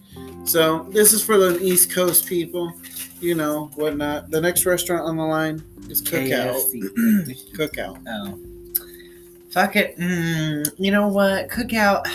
So, 0.46 0.84
this 0.90 1.14
is 1.14 1.24
for 1.24 1.38
the 1.38 1.60
East 1.62 1.92
Coast 1.92 2.26
people, 2.26 2.74
you 3.20 3.36
know, 3.36 3.68
whatnot. 3.76 4.32
The 4.32 4.42
next 4.42 4.66
restaurant 4.66 5.04
on 5.04 5.18
the 5.18 5.24
line 5.24 5.64
is 5.90 6.02
Cookout. 6.02 6.56
Cookout. 7.56 8.02
Oh. 8.08 8.40
Fuck 9.52 9.76
it. 9.76 9.98
Mm, 9.98 10.70
you 10.78 10.92
know 10.92 11.08
what? 11.08 11.50
Cookout. 11.50 12.08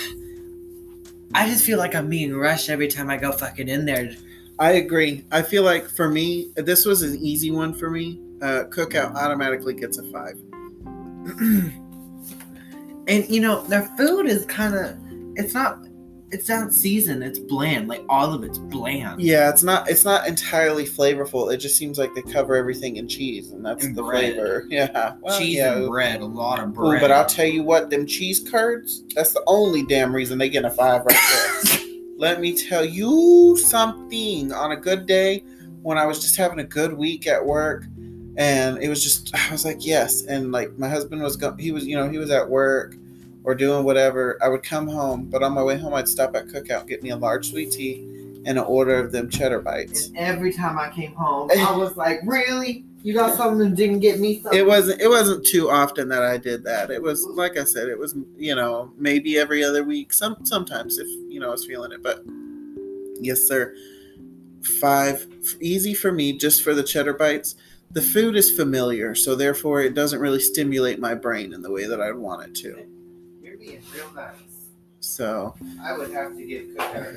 I 1.34 1.48
just 1.48 1.64
feel 1.64 1.78
like 1.78 1.94
I'm 1.94 2.08
being 2.08 2.34
rushed 2.34 2.70
every 2.70 2.88
time 2.88 3.10
I 3.10 3.16
go 3.16 3.32
fucking 3.32 3.68
in 3.68 3.84
there. 3.84 4.14
I 4.58 4.72
agree. 4.72 5.24
I 5.30 5.42
feel 5.42 5.62
like 5.62 5.86
for 5.88 6.08
me, 6.08 6.50
this 6.56 6.84
was 6.84 7.02
an 7.02 7.18
easy 7.18 7.50
one 7.50 7.74
for 7.74 7.90
me. 7.90 8.20
Uh, 8.40 8.64
Cookout 8.70 9.14
automatically 9.14 9.74
gets 9.74 9.98
a 9.98 10.02
five. 10.04 10.38
And 13.08 13.28
you 13.28 13.40
know, 13.40 13.62
their 13.62 13.84
food 13.96 14.26
is 14.26 14.44
kind 14.46 14.74
of. 14.74 14.96
It's 15.36 15.54
not. 15.54 15.85
It's 16.32 16.48
not 16.48 16.72
seasoned. 16.74 17.22
It's 17.22 17.38
bland. 17.38 17.86
Like 17.86 18.04
all 18.08 18.34
of 18.34 18.42
it's 18.42 18.58
bland. 18.58 19.20
Yeah, 19.22 19.48
it's 19.48 19.62
not 19.62 19.88
it's 19.88 20.04
not 20.04 20.26
entirely 20.26 20.84
flavorful. 20.84 21.52
It 21.54 21.58
just 21.58 21.76
seems 21.76 21.98
like 21.98 22.14
they 22.14 22.22
cover 22.22 22.56
everything 22.56 22.96
in 22.96 23.06
cheese, 23.08 23.52
and 23.52 23.64
that's 23.64 23.84
And 23.84 23.94
the 23.94 24.02
bread. 24.02 24.34
flavor. 24.34 24.64
Yeah, 24.70 25.14
well, 25.20 25.38
Cheese 25.38 25.56
yeah. 25.58 25.76
and 25.76 25.88
bread. 25.88 26.20
A 26.20 26.24
lot 26.24 26.58
of 26.58 26.70
Ooh, 26.70 26.72
bread. 26.72 27.00
but 27.00 27.12
I'll 27.12 27.26
tell 27.26 27.46
you 27.46 27.62
what, 27.62 27.90
them 27.90 28.06
cheese 28.06 28.40
curds, 28.50 29.04
that's 29.14 29.32
the 29.34 29.42
only 29.46 29.84
damn 29.84 30.12
reason 30.14 30.36
they 30.38 30.48
get 30.48 30.64
a 30.64 30.70
five 30.70 31.04
right 31.06 31.16
there. 31.32 31.78
Let 32.18 32.40
me 32.40 32.56
tell 32.56 32.84
you 32.84 33.56
something. 33.58 34.52
On 34.52 34.72
a 34.72 34.76
good 34.76 35.06
day, 35.06 35.44
when 35.82 35.96
I 35.98 36.06
was 36.06 36.18
just 36.20 36.36
having 36.36 36.58
a 36.58 36.64
good 36.64 36.92
week 36.94 37.26
at 37.28 37.44
work, 37.44 37.84
and 38.36 38.78
it 38.82 38.88
was 38.88 39.02
just, 39.04 39.32
I 39.34 39.52
was 39.52 39.64
like, 39.64 39.84
yes. 39.86 40.22
And 40.24 40.50
like 40.50 40.76
my 40.78 40.88
husband 40.88 41.22
was, 41.22 41.36
go- 41.36 41.54
he 41.58 41.70
was, 41.72 41.86
you 41.86 41.94
know, 41.96 42.08
he 42.10 42.18
was 42.18 42.30
at 42.30 42.48
work 42.50 42.96
or 43.46 43.54
doing 43.54 43.84
whatever. 43.84 44.36
I 44.42 44.48
would 44.48 44.64
come 44.64 44.88
home, 44.88 45.26
but 45.30 45.42
on 45.42 45.52
my 45.52 45.62
way 45.62 45.78
home, 45.78 45.94
I'd 45.94 46.08
stop 46.08 46.34
at 46.34 46.48
Cookout, 46.48 46.88
get 46.88 47.02
me 47.02 47.10
a 47.10 47.16
large 47.16 47.50
sweet 47.50 47.70
tea, 47.70 48.00
and 48.44 48.58
an 48.58 48.64
order 48.64 48.98
of 48.98 49.12
them 49.12 49.30
cheddar 49.30 49.60
bites. 49.60 50.08
And 50.08 50.18
every 50.18 50.52
time 50.52 50.78
I 50.78 50.90
came 50.90 51.14
home, 51.14 51.48
I 51.56 51.74
was 51.74 51.96
like, 51.96 52.20
really? 52.24 52.84
You 53.02 53.14
got 53.14 53.36
something 53.36 53.64
and 53.64 53.76
didn't 53.76 54.00
get 54.00 54.18
me 54.18 54.42
something. 54.42 54.58
It 54.58 54.66
wasn't. 54.66 55.00
It 55.00 55.06
wasn't 55.08 55.46
too 55.46 55.70
often 55.70 56.08
that 56.08 56.24
I 56.24 56.38
did 56.38 56.64
that. 56.64 56.90
It 56.90 57.00
was 57.00 57.24
like 57.24 57.56
I 57.56 57.62
said. 57.62 57.88
It 57.88 57.96
was 57.96 58.16
you 58.36 58.56
know 58.56 58.90
maybe 58.98 59.38
every 59.38 59.62
other 59.62 59.84
week. 59.84 60.12
Some 60.12 60.44
sometimes 60.44 60.98
if 60.98 61.06
you 61.32 61.38
know 61.38 61.46
I 61.46 61.52
was 61.52 61.64
feeling 61.64 61.92
it. 61.92 62.02
But 62.02 62.24
yes, 63.20 63.42
sir. 63.42 63.76
Five 64.80 65.28
easy 65.60 65.94
for 65.94 66.10
me 66.10 66.36
just 66.36 66.64
for 66.64 66.74
the 66.74 66.82
cheddar 66.82 67.14
bites. 67.14 67.54
The 67.92 68.02
food 68.02 68.34
is 68.34 68.50
familiar, 68.50 69.14
so 69.14 69.36
therefore 69.36 69.82
it 69.82 69.94
doesn't 69.94 70.18
really 70.18 70.40
stimulate 70.40 70.98
my 70.98 71.14
brain 71.14 71.52
in 71.52 71.62
the 71.62 71.70
way 71.70 71.86
that 71.86 72.00
I'd 72.00 72.16
want 72.16 72.48
it 72.48 72.54
to. 72.56 72.95
Real 73.66 74.12
nice. 74.14 74.34
So 75.00 75.54
I 75.82 75.96
would 75.96 76.12
have 76.12 76.36
to 76.36 76.44
give 76.44 76.66
cookout 76.68 77.16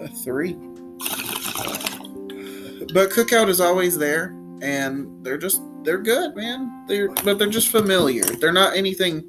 a 0.00 0.08
three. 0.08 0.54
But 2.92 3.10
cookout 3.10 3.48
is 3.48 3.60
always 3.60 3.96
there, 3.96 4.34
and 4.62 5.24
they're 5.24 5.38
just 5.38 5.62
they're 5.82 5.98
good, 5.98 6.34
man. 6.34 6.86
They're 6.86 7.08
but 7.08 7.38
they're 7.38 7.48
just 7.48 7.68
familiar. 7.68 8.24
They're 8.24 8.52
not 8.52 8.76
anything 8.76 9.22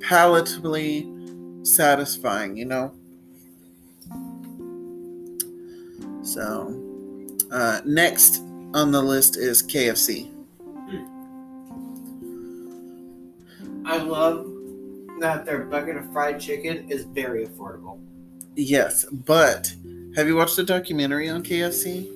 palatably 0.00 1.66
satisfying, 1.66 2.56
you 2.56 2.66
know. 2.66 2.94
So, 6.22 6.80
uh, 7.50 7.80
next 7.84 8.42
on 8.74 8.90
the 8.90 9.00
list 9.00 9.38
is 9.38 9.62
KFC. 9.62 10.28
Hmm. 10.90 11.06
I 13.86 13.98
love 13.98 14.50
that 15.20 15.46
their 15.46 15.60
bucket 15.60 15.96
of 15.96 16.12
fried 16.12 16.40
chicken 16.40 16.90
is 16.90 17.04
very 17.04 17.46
affordable. 17.46 18.00
Yes, 18.56 19.04
but 19.04 19.72
have 20.16 20.26
you 20.26 20.34
watched 20.36 20.56
the 20.56 20.64
documentary 20.64 21.28
on 21.30 21.44
KFC? 21.44 22.10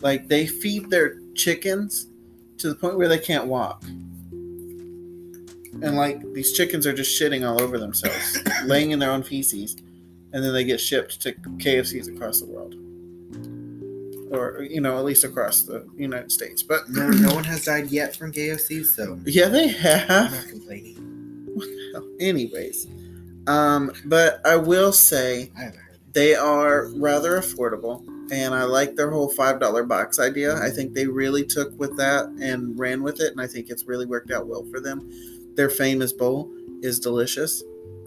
Like 0.00 0.28
they 0.28 0.46
feed 0.46 0.88
their 0.90 1.18
chickens 1.34 2.06
to 2.58 2.68
the 2.68 2.76
point 2.76 2.96
where 2.96 3.08
they 3.08 3.18
can't 3.18 3.46
walk. 3.46 3.82
And 5.80 5.96
like 5.96 6.22
these 6.32 6.52
chickens 6.52 6.86
are 6.86 6.92
just 6.92 7.20
shitting 7.20 7.48
all 7.48 7.60
over 7.60 7.78
themselves, 7.78 8.38
laying 8.64 8.92
in 8.92 9.00
their 9.00 9.10
own 9.10 9.24
feces, 9.24 9.74
and 10.32 10.44
then 10.44 10.52
they 10.52 10.64
get 10.64 10.80
shipped 10.80 11.20
to 11.22 11.32
KFCs 11.32 12.14
across 12.14 12.40
the 12.40 12.46
world. 12.46 12.76
Or 14.30 14.62
you 14.68 14.80
know, 14.80 14.98
at 14.98 15.04
least 15.04 15.24
across 15.24 15.62
the 15.62 15.86
United 15.96 16.30
States. 16.32 16.62
But 16.62 16.88
No, 16.90 17.08
no 17.08 17.34
one 17.34 17.44
has 17.44 17.64
died 17.64 17.88
yet 17.90 18.14
from 18.16 18.32
KFC, 18.32 18.84
so 18.84 19.18
yeah, 19.24 19.48
they 19.48 19.64
I'm 19.64 19.74
have. 19.76 20.32
not 20.32 20.48
complaining. 20.48 20.96
Anyways. 22.20 22.86
Um, 23.46 23.92
but 24.04 24.40
I 24.46 24.56
will 24.56 24.92
say. 24.92 25.50
They 26.14 26.34
are 26.34 26.88
rather 26.96 27.38
affordable, 27.38 28.02
and 28.32 28.54
I 28.54 28.64
like 28.64 28.96
their 28.96 29.10
whole 29.10 29.28
five 29.28 29.60
dollar 29.60 29.84
box 29.84 30.18
idea. 30.18 30.56
I 30.56 30.70
think 30.70 30.94
they 30.94 31.06
really 31.06 31.44
took 31.44 31.78
with 31.78 31.96
that 31.98 32.24
and 32.40 32.76
ran 32.78 33.02
with 33.02 33.20
it, 33.20 33.30
and 33.30 33.40
I 33.40 33.46
think 33.46 33.68
it's 33.70 33.84
really 33.86 34.06
worked 34.06 34.30
out 34.32 34.48
well 34.48 34.64
for 34.72 34.80
them. 34.80 35.08
Their 35.54 35.68
famous 35.70 36.12
bowl 36.12 36.50
is 36.82 36.98
delicious. 36.98 37.62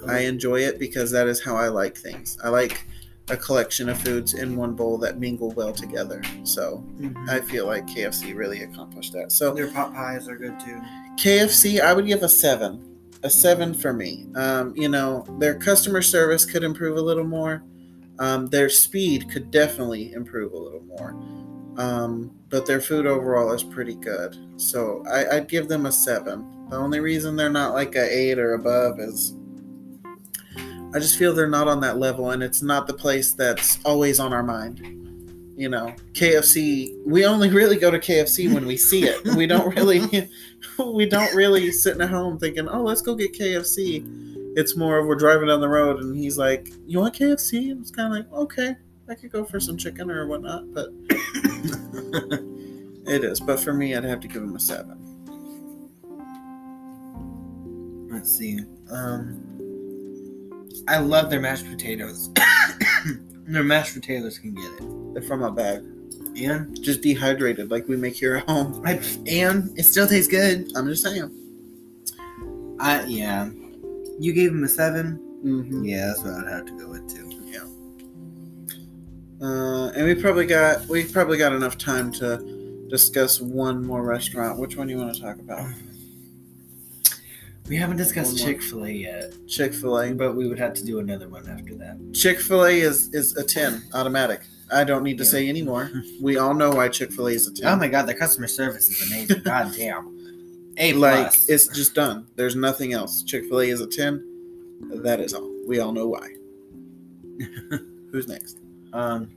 I 0.07 0.21
enjoy 0.21 0.61
it 0.61 0.79
because 0.79 1.11
that 1.11 1.27
is 1.27 1.41
how 1.43 1.55
I 1.55 1.67
like 1.67 1.95
things. 1.95 2.37
I 2.43 2.49
like 2.49 2.85
a 3.31 3.37
collection 3.37 3.87
of 3.89 3.97
foods 3.99 4.33
in 4.33 4.55
one 4.57 4.73
bowl 4.73 4.97
that 4.97 5.17
mingle 5.19 5.51
well 5.51 5.71
together. 5.71 6.21
So 6.43 6.83
Mhm. 6.99 7.29
I 7.29 7.39
feel 7.39 7.65
like 7.65 7.87
KFC 7.87 8.33
really 8.33 8.63
accomplished 8.63 9.13
that. 9.13 9.31
So 9.31 9.53
Their 9.53 9.71
pot 9.71 9.93
pies 9.93 10.27
are 10.27 10.35
good 10.35 10.59
too. 10.59 10.79
KFC, 11.17 11.79
I 11.79 11.93
would 11.93 12.05
give 12.05 12.23
a 12.23 12.29
seven. 12.29 12.81
A 13.23 13.29
seven 13.29 13.73
for 13.73 13.93
me. 13.93 14.27
Um, 14.35 14.73
you 14.75 14.89
know, 14.89 15.25
their 15.39 15.55
customer 15.55 16.01
service 16.01 16.43
could 16.45 16.63
improve 16.63 16.97
a 16.97 17.01
little 17.01 17.23
more. 17.23 17.63
Um, 18.19 18.47
their 18.47 18.67
speed 18.69 19.29
could 19.31 19.49
definitely 19.51 20.11
improve 20.13 20.53
a 20.53 20.57
little 20.57 20.81
more. 20.83 21.15
Um, 21.77 22.31
but 22.49 22.65
their 22.65 22.81
food 22.81 23.05
overall 23.05 23.51
is 23.53 23.63
pretty 23.63 23.95
good. 23.95 24.35
So 24.57 25.03
I, 25.09 25.37
I'd 25.37 25.47
give 25.47 25.67
them 25.69 25.85
a 25.85 25.91
seven. 25.91 26.45
The 26.69 26.75
only 26.77 26.99
reason 26.99 27.35
they're 27.35 27.49
not 27.49 27.73
like 27.73 27.95
a 27.95 28.13
eight 28.17 28.37
or 28.39 28.53
above 28.55 28.99
is 28.99 29.33
I 30.93 30.99
just 30.99 31.17
feel 31.17 31.33
they're 31.33 31.47
not 31.47 31.67
on 31.67 31.79
that 31.81 31.97
level, 31.97 32.31
and 32.31 32.43
it's 32.43 32.61
not 32.61 32.85
the 32.85 32.93
place 32.93 33.31
that's 33.33 33.79
always 33.85 34.19
on 34.19 34.33
our 34.33 34.43
mind. 34.43 34.79
You 35.55 35.69
know, 35.69 35.95
KFC. 36.13 36.95
We 37.05 37.25
only 37.25 37.49
really 37.49 37.77
go 37.77 37.91
to 37.91 37.99
KFC 37.99 38.53
when 38.53 38.65
we 38.65 38.75
see 38.75 39.05
it. 39.05 39.23
We 39.35 39.47
don't 39.47 39.73
really, 39.77 40.29
we 40.93 41.05
don't 41.05 41.33
really 41.33 41.71
sitting 41.71 42.01
at 42.01 42.09
home 42.09 42.37
thinking, 42.37 42.67
"Oh, 42.67 42.83
let's 42.83 43.01
go 43.01 43.15
get 43.15 43.33
KFC." 43.33 44.03
It's 44.57 44.75
more 44.75 44.97
of 44.97 45.05
we're 45.05 45.15
driving 45.15 45.47
down 45.47 45.61
the 45.61 45.69
road, 45.69 46.01
and 46.01 46.17
he's 46.17 46.37
like, 46.37 46.69
"You 46.87 46.99
want 46.99 47.15
KFC?" 47.15 47.71
And 47.71 47.79
it's 47.79 47.91
kind 47.91 48.13
of 48.13 48.19
like, 48.19 48.31
"Okay, 48.33 48.75
I 49.07 49.15
could 49.15 49.31
go 49.31 49.45
for 49.45 49.61
some 49.61 49.77
chicken 49.77 50.11
or 50.11 50.27
whatnot," 50.27 50.73
but 50.73 50.89
it 53.07 53.23
is. 53.23 53.39
But 53.39 53.61
for 53.61 53.71
me, 53.71 53.95
I'd 53.95 54.03
have 54.03 54.19
to 54.21 54.27
give 54.27 54.43
him 54.43 54.55
a 54.55 54.59
seven. 54.59 54.97
Let's 58.11 58.37
see. 58.37 58.59
Um, 58.91 59.50
I 60.87 60.97
love 60.99 61.29
their 61.29 61.41
mashed 61.41 61.69
potatoes. 61.69 62.29
their 63.47 63.63
mashed 63.63 63.93
potatoes 63.93 64.37
can 64.37 64.53
get 64.53 64.71
it. 64.79 65.13
They're 65.13 65.23
from 65.23 65.43
a 65.43 65.51
bag, 65.51 65.83
And 66.35 66.81
just 66.81 67.01
dehydrated, 67.01 67.71
like 67.71 67.87
we 67.87 67.97
make 67.97 68.15
here 68.15 68.37
at 68.37 68.49
home. 68.49 68.81
I, 68.85 69.01
and 69.27 69.77
it 69.77 69.83
still 69.83 70.07
tastes 70.07 70.29
good. 70.31 70.71
I'm 70.75 70.87
just 70.87 71.03
saying. 71.03 71.29
I 72.79 73.03
yeah. 73.05 73.49
You 74.19 74.33
gave 74.33 74.51
him 74.51 74.63
a 74.63 74.69
7 74.69 75.27
Mm-hmm. 75.43 75.85
Yeah, 75.85 76.07
that's 76.07 76.21
what 76.21 76.33
I'd 76.33 76.51
have 76.51 76.65
to 76.67 76.73
go 76.73 76.89
with 76.89 77.09
too. 77.09 77.29
Yeah. 77.45 77.65
Uh, 79.45 79.89
and 79.95 80.05
we 80.05 80.13
probably 80.13 80.45
got 80.45 80.87
we 80.87 81.03
probably 81.03 81.37
got 81.37 81.51
enough 81.51 81.77
time 81.77 82.11
to 82.13 82.85
discuss 82.89 83.41
one 83.41 83.83
more 83.83 84.03
restaurant. 84.03 84.59
Which 84.59 84.77
one 84.77 84.87
do 84.87 84.93
you 84.93 84.99
want 84.99 85.15
to 85.15 85.21
talk 85.21 85.39
about? 85.39 85.67
We 87.67 87.77
haven't 87.77 87.97
discussed 87.97 88.37
Chick 88.37 88.61
Fil 88.61 88.85
A 88.85 88.89
yet, 88.91 89.33
Chick 89.47 89.73
Fil 89.73 89.97
A. 89.99 90.13
but 90.13 90.35
we 90.35 90.47
would 90.47 90.59
have 90.59 90.73
to 90.73 90.83
do 90.83 90.99
another 90.99 91.29
one 91.29 91.47
after 91.47 91.73
that. 91.75 91.97
Chick 92.13 92.39
Fil 92.39 92.65
A 92.65 92.79
is 92.79 93.13
is 93.13 93.37
a 93.37 93.43
ten 93.43 93.83
automatic. 93.93 94.41
I 94.73 94.83
don't 94.83 95.03
need 95.03 95.17
to 95.19 95.23
Yeah. 95.23 95.29
say 95.29 95.49
anymore. 95.49 95.91
We 96.21 96.37
all 96.37 96.53
know 96.53 96.71
why 96.71 96.89
Chick 96.89 97.11
Fil 97.11 97.27
A 97.27 97.31
is 97.31 97.47
a 97.47 97.53
ten. 97.53 97.67
Oh 97.67 97.75
my 97.77 97.87
god, 97.87 98.07
the 98.07 98.13
customer 98.13 98.47
service 98.47 98.89
is 98.89 99.07
amazing. 99.11 99.41
god 99.43 99.73
damn. 99.77 100.17
A 100.77 100.93
like 100.93 101.27
plus. 101.29 101.49
it's 101.49 101.67
just 101.67 101.93
done. 101.95 102.27
There's 102.35 102.55
nothing 102.55 102.93
else. 102.93 103.23
Chick 103.23 103.45
Fil 103.45 103.61
A 103.61 103.69
is 103.69 103.79
a 103.81 103.87
ten. 103.87 104.23
That 105.03 105.19
is 105.21 105.33
all. 105.33 105.49
We 105.67 105.79
all 105.79 105.91
know 105.93 106.07
why. 106.07 106.27
Who's 108.11 108.27
next? 108.27 108.57
Um. 108.91 109.29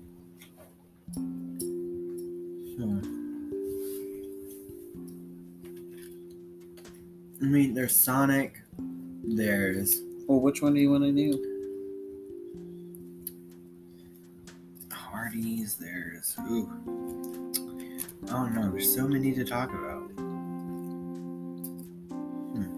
hmm. 2.76 3.13
I 7.44 7.46
mean, 7.46 7.74
there's 7.74 7.94
Sonic. 7.94 8.62
There's 9.22 10.00
Well, 10.26 10.40
which 10.40 10.62
one 10.62 10.72
do 10.72 10.80
you 10.80 10.90
want 10.90 11.04
to 11.04 11.12
do? 11.12 11.50
Hardee's. 14.90 15.74
There's 15.74 16.34
ooh. 16.50 16.70
Oh 18.30 18.46
no, 18.46 18.70
there's 18.70 18.94
so 18.94 19.06
many 19.06 19.34
to 19.34 19.44
talk 19.44 19.68
about. 19.68 20.10
Hmm. 22.54 22.72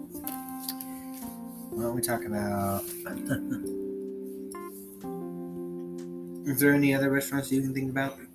Why 1.70 1.82
don't 1.84 1.94
we 1.94 2.02
talk 2.02 2.24
about? 2.24 2.82
Is 6.50 6.58
there 6.58 6.74
any 6.74 6.92
other 6.92 7.10
restaurants 7.10 7.52
you 7.52 7.62
can 7.62 7.72
think 7.72 7.90
about? 7.90 8.18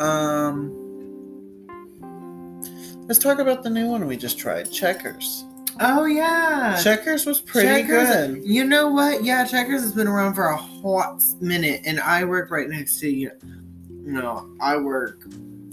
Um, 0.00 0.89
let's 3.10 3.18
talk 3.18 3.40
about 3.40 3.64
the 3.64 3.68
new 3.68 3.88
one 3.88 4.06
we 4.06 4.16
just 4.16 4.38
tried. 4.38 4.70
Checkers. 4.70 5.44
Oh 5.80 6.04
yeah, 6.04 6.78
Checkers 6.80 7.26
was 7.26 7.40
pretty 7.40 7.66
Checkers- 7.66 8.08
good. 8.36 8.44
You 8.44 8.62
know 8.64 8.88
what? 8.92 9.24
Yeah, 9.24 9.44
Checkers 9.44 9.80
has 9.82 9.92
been 9.92 10.06
around 10.06 10.34
for 10.34 10.44
a 10.46 10.56
hot 10.56 11.20
minute, 11.40 11.80
and 11.84 11.98
I 11.98 12.24
work 12.24 12.52
right 12.52 12.68
next 12.68 13.00
to 13.00 13.08
you. 13.10 13.32
No, 13.88 14.48
I 14.60 14.76
work 14.76 15.24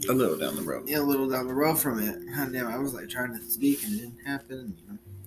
A 0.10 0.14
little 0.14 0.36
down 0.36 0.56
the 0.56 0.64
road. 0.64 0.90
a 0.90 1.00
little 1.00 1.30
down 1.30 1.46
the 1.48 1.54
road 1.54 1.76
from 1.80 2.00
it. 2.02 2.20
God 2.36 2.52
damn, 2.54 2.68
I 2.68 2.78
was 2.80 2.96
like 2.96 3.08
trying 3.08 3.34
to 3.38 3.44
speak 3.44 3.84
and 3.84 3.94
it 3.94 3.98
didn't 3.98 4.26
happen. 4.26 4.76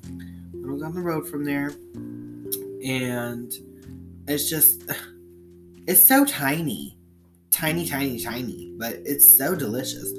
You 0.09 0.19
know, 0.19 0.53
a 0.53 0.57
little 0.63 0.79
down 0.81 0.95
the 0.95 1.01
road 1.01 1.29
from 1.29 1.45
there, 1.45 1.73
and 2.85 3.53
it's 4.27 4.51
just, 4.51 4.83
it's 5.87 6.05
so 6.05 6.25
tiny, 6.25 6.99
tiny, 7.53 7.87
tiny, 7.87 8.19
tiny, 8.21 8.73
but 8.79 8.95
it's 9.05 9.37
so 9.39 9.55
delicious. 9.55 10.11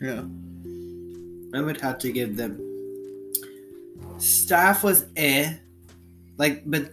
Yeah. 0.00 0.24
I 1.52 1.60
would 1.60 1.80
have 1.80 1.98
to 1.98 2.12
give 2.12 2.36
them. 2.36 2.58
Staff 4.18 4.82
was 4.84 5.06
eh, 5.16 5.54
like, 6.36 6.62
but 6.66 6.92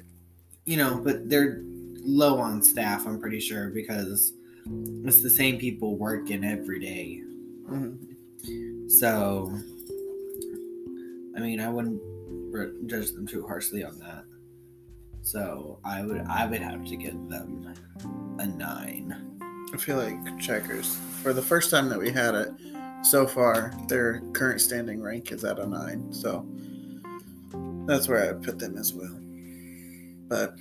you 0.66 0.78
know, 0.78 1.00
but 1.04 1.30
they're 1.30 1.62
low 1.64 2.40
on 2.40 2.62
staff. 2.62 3.06
I'm 3.06 3.20
pretty 3.20 3.40
sure 3.40 3.70
because 3.70 4.34
it's 5.06 5.22
the 5.22 5.30
same 5.30 5.58
people 5.58 5.96
working 5.98 6.44
every 6.44 6.80
day. 6.80 7.22
Mhm. 7.70 8.90
So 8.90 9.54
I 11.36 11.40
mean, 11.40 11.60
I 11.60 11.70
wouldn't 11.70 12.02
judge 12.88 13.12
them 13.12 13.28
too 13.28 13.46
harshly 13.46 13.84
on 13.84 14.00
that. 14.00 14.24
So 15.22 15.80
I 15.86 16.04
would 16.04 16.22
I 16.22 16.46
would 16.46 16.62
have 16.62 16.86
to 16.86 16.96
give 16.96 17.30
them 17.30 17.74
a 18.40 18.46
nine. 18.46 19.16
I 19.74 19.78
feel 19.78 19.98
like 19.98 20.40
checkers. 20.40 20.98
For 21.22 21.34
the 21.34 21.42
first 21.42 21.70
time 21.70 21.90
that 21.90 22.00
we 22.00 22.10
had 22.10 22.34
it, 22.36 22.50
so 23.10 23.26
far, 23.28 23.74
their 23.88 24.22
current 24.34 24.62
standing 24.62 25.02
rank 25.02 25.32
is 25.32 25.44
at 25.44 25.60
a 25.60 25.66
nine. 25.68 26.12
So 26.12 26.46
that's 27.88 28.08
where 28.08 28.30
I 28.30 28.34
put 28.34 28.60
them 28.60 28.78
as 28.78 28.94
well. 28.94 29.18
But 30.28 30.56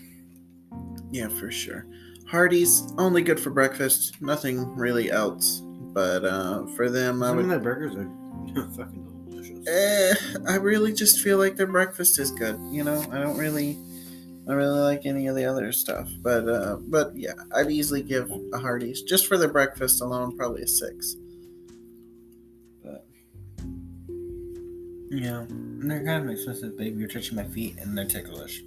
yeah, 1.11 1.28
for 1.28 1.50
sure. 1.50 1.87
Hardee's 2.28 2.92
only 2.98 3.22
good 3.22 3.38
for 3.38 3.50
breakfast. 3.50 4.20
Nothing 4.20 4.74
really 4.76 5.11
else. 5.11 5.61
But 5.64 6.24
uh, 6.24 6.66
for 6.76 6.90
them, 6.90 7.22
I 7.22 7.28
Some 7.28 7.37
would. 7.37 7.44
of 7.44 7.50
their 7.50 7.59
burgers 7.61 7.94
are 7.94 8.68
fucking 8.76 9.26
delicious. 9.30 9.66
Eh, 9.68 10.14
I 10.48 10.56
really 10.56 10.92
just 10.92 11.20
feel 11.20 11.38
like 11.38 11.56
their 11.56 11.66
breakfast 11.66 12.18
is 12.18 12.30
good. 12.32 12.59
You 12.70 12.85
know, 12.85 13.00
I 13.11 13.18
don't 13.18 13.38
really, 13.38 13.78
I 14.48 14.52
really 14.52 14.80
like 14.80 15.06
any 15.06 15.26
of 15.28 15.37
the 15.37 15.44
other 15.44 15.72
stuff. 15.72 16.09
But, 16.20 16.48
uh, 16.48 16.76
but 16.88 17.12
yeah, 17.16 17.35
I'd 17.54 17.70
easily 17.70 18.02
give 18.02 18.30
a 18.52 18.59
Hardee's 18.59 19.02
just 19.02 19.26
for 19.26 19.38
their 19.38 19.48
breakfast 19.48 20.02
alone, 20.02 20.37
probably 20.37 20.62
a 20.62 20.68
six. 20.68 21.16
Yeah, 25.11 25.40
And 25.40 25.90
they're 25.90 26.05
kind 26.05 26.25
of 26.25 26.31
expensive, 26.31 26.77
baby. 26.77 26.99
You're 26.99 27.09
touching 27.09 27.37
my 27.37 27.45
feet, 27.45 27.77
and 27.79 27.97
they're 27.97 28.05
ticklish. 28.07 28.62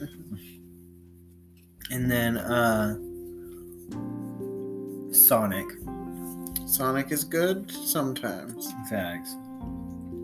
and 1.90 2.10
then 2.10 2.36
uh 2.38 2.96
Sonic. 5.12 5.66
Sonic 6.66 7.10
is 7.12 7.24
good 7.24 7.70
sometimes. 7.70 8.72
Facts. 8.90 9.34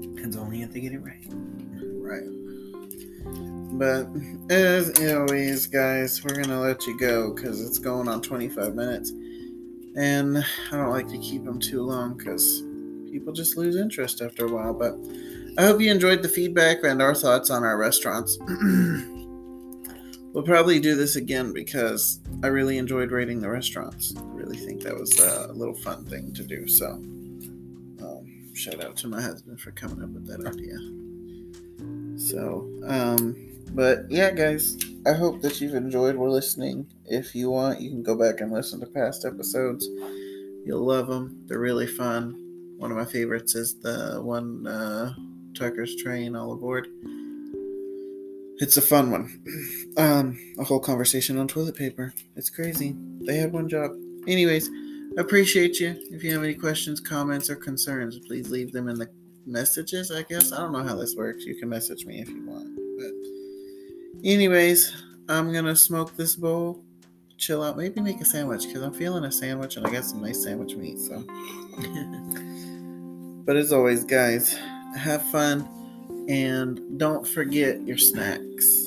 Depends 0.01 0.37
only 0.37 0.63
if 0.63 0.73
they 0.73 0.81
get 0.81 0.93
it 0.93 1.03
right. 1.03 1.27
Right. 2.01 2.25
But 3.79 4.07
as 4.51 4.93
always, 5.03 5.67
guys, 5.67 6.23
we're 6.23 6.41
gonna 6.41 6.61
let 6.61 6.87
you 6.87 6.99
go 6.99 7.33
because 7.33 7.61
it's 7.61 7.79
going 7.79 8.09
on 8.09 8.23
25 8.23 8.75
minutes, 8.75 9.11
and 9.97 10.39
I 10.71 10.77
don't 10.77 10.91
like 10.91 11.09
to 11.09 11.19
keep 11.19 11.45
them 11.45 11.59
too 11.59 11.83
long 11.83 12.17
because 12.17 12.63
people 13.11 13.33
just 13.33 13.57
lose 13.57 13.77
interest 13.77 14.23
after 14.23 14.47
a 14.47 14.53
while. 14.53 14.75
But 14.75 14.97
I 15.57 15.63
hope 15.63 15.81
you 15.81 15.89
enjoyed 15.89 16.21
the 16.23 16.29
feedback 16.29 16.83
and 16.83 17.01
our 17.01 17.15
thoughts 17.15 17.49
on 17.49 17.63
our 17.63 17.79
restaurants. 17.79 18.37
we'll 20.33 20.43
probably 20.43 20.81
do 20.81 20.97
this 20.97 21.15
again 21.15 21.53
because 21.53 22.19
I 22.43 22.49
really 22.49 22.77
enjoyed 22.77 23.13
rating 23.13 23.41
the 23.41 23.49
restaurants. 23.49 24.13
I 24.17 24.23
really 24.33 24.57
think 24.57 24.83
that 24.83 24.99
was 24.99 25.17
a 25.21 25.53
little 25.53 25.77
fun 25.77 26.07
thing 26.07 26.33
to 26.35 26.43
do. 26.43 26.67
So, 26.67 26.87
um, 26.91 28.51
shout 28.53 28.83
out 28.83 28.97
to 28.97 29.07
my 29.07 29.23
husband 29.23 29.61
for 29.61 29.71
coming 29.71 30.03
up 30.03 30.11
with 30.11 30.27
that 30.27 30.45
idea. 30.45 30.77
So, 32.19 32.69
um, 32.89 33.37
but 33.75 34.11
yeah, 34.11 34.33
guys, 34.33 34.77
I 35.07 35.13
hope 35.13 35.41
that 35.43 35.61
you've 35.61 35.75
enjoyed. 35.75 36.17
We're 36.17 36.31
listening. 36.31 36.89
If 37.05 37.33
you 37.33 37.51
want, 37.51 37.81
you 37.81 37.91
can 37.91 38.03
go 38.03 38.17
back 38.17 38.41
and 38.41 38.51
listen 38.51 38.81
to 38.81 38.87
past 38.87 39.25
episodes. 39.25 39.87
You'll 40.65 40.85
love 40.85 41.07
them. 41.07 41.45
They're 41.47 41.61
really 41.61 41.87
fun. 41.87 42.41
One 42.77 42.91
of 42.91 42.97
my 42.97 43.05
favorites 43.05 43.55
is 43.55 43.79
the 43.79 44.21
one 44.21 44.67
uh, 44.67 45.15
Tucker's 45.55 45.97
train 45.97 46.37
all 46.37 46.53
aboard. 46.53 46.89
It's 48.59 48.77
a 48.77 48.83
fun 48.83 49.11
one. 49.11 49.41
Um, 49.97 50.37
a 50.59 50.65
whole 50.65 50.81
conversation 50.81 51.39
on 51.39 51.47
toilet 51.47 51.77
paper. 51.77 52.13
It's 52.35 52.51
crazy. 52.51 52.97
They 53.21 53.37
had 53.37 53.53
one 53.53 53.69
job. 53.69 53.93
Anyways, 54.27 54.69
appreciate 55.17 55.79
you. 55.79 55.95
If 56.11 56.25
you 56.25 56.33
have 56.33 56.43
any 56.43 56.55
questions, 56.55 56.99
comments, 56.99 57.49
or 57.49 57.55
concerns, 57.55 58.19
please 58.19 58.51
leave 58.51 58.73
them 58.73 58.89
in 58.89 58.99
the 58.99 59.09
messages, 59.47 60.11
I 60.11 60.23
guess. 60.23 60.53
I 60.53 60.59
don't 60.59 60.73
know 60.73 60.83
how 60.83 60.97
this 60.97 61.15
works. 61.15 61.45
You 61.45 61.55
can 61.55 61.69
message 61.69 62.07
me 62.07 62.21
if 62.21 62.29
you 62.29 62.45
want. 62.45 62.77
But 62.99 63.13
anyways, 64.29 64.93
I'm 65.29 65.53
gonna 65.53 65.77
smoke 65.77 66.17
this 66.17 66.35
bowl, 66.35 66.83
chill 67.39 67.63
out, 67.63 67.77
maybe 67.77 68.01
make 68.01 68.21
a 68.21 68.25
sandwich 68.25 68.67
because 68.67 68.83
I'm 68.83 68.95
feeling 68.95 69.23
a 69.25 69.31
sandwich 69.31 69.77
and 69.77 69.87
I 69.87 69.91
got 69.91 70.05
some 70.05 70.23
nice 70.23 70.43
sandwich 70.43 70.75
meat. 70.75 70.99
So, 70.99 71.23
but 73.47 73.57
as 73.57 73.73
always, 73.73 74.05
guys, 74.05 74.59
have 74.97 75.23
fun 75.31 75.69
and 76.29 76.99
don't 76.99 77.27
forget 77.27 77.81
your 77.83 77.99
snacks. 77.99 78.84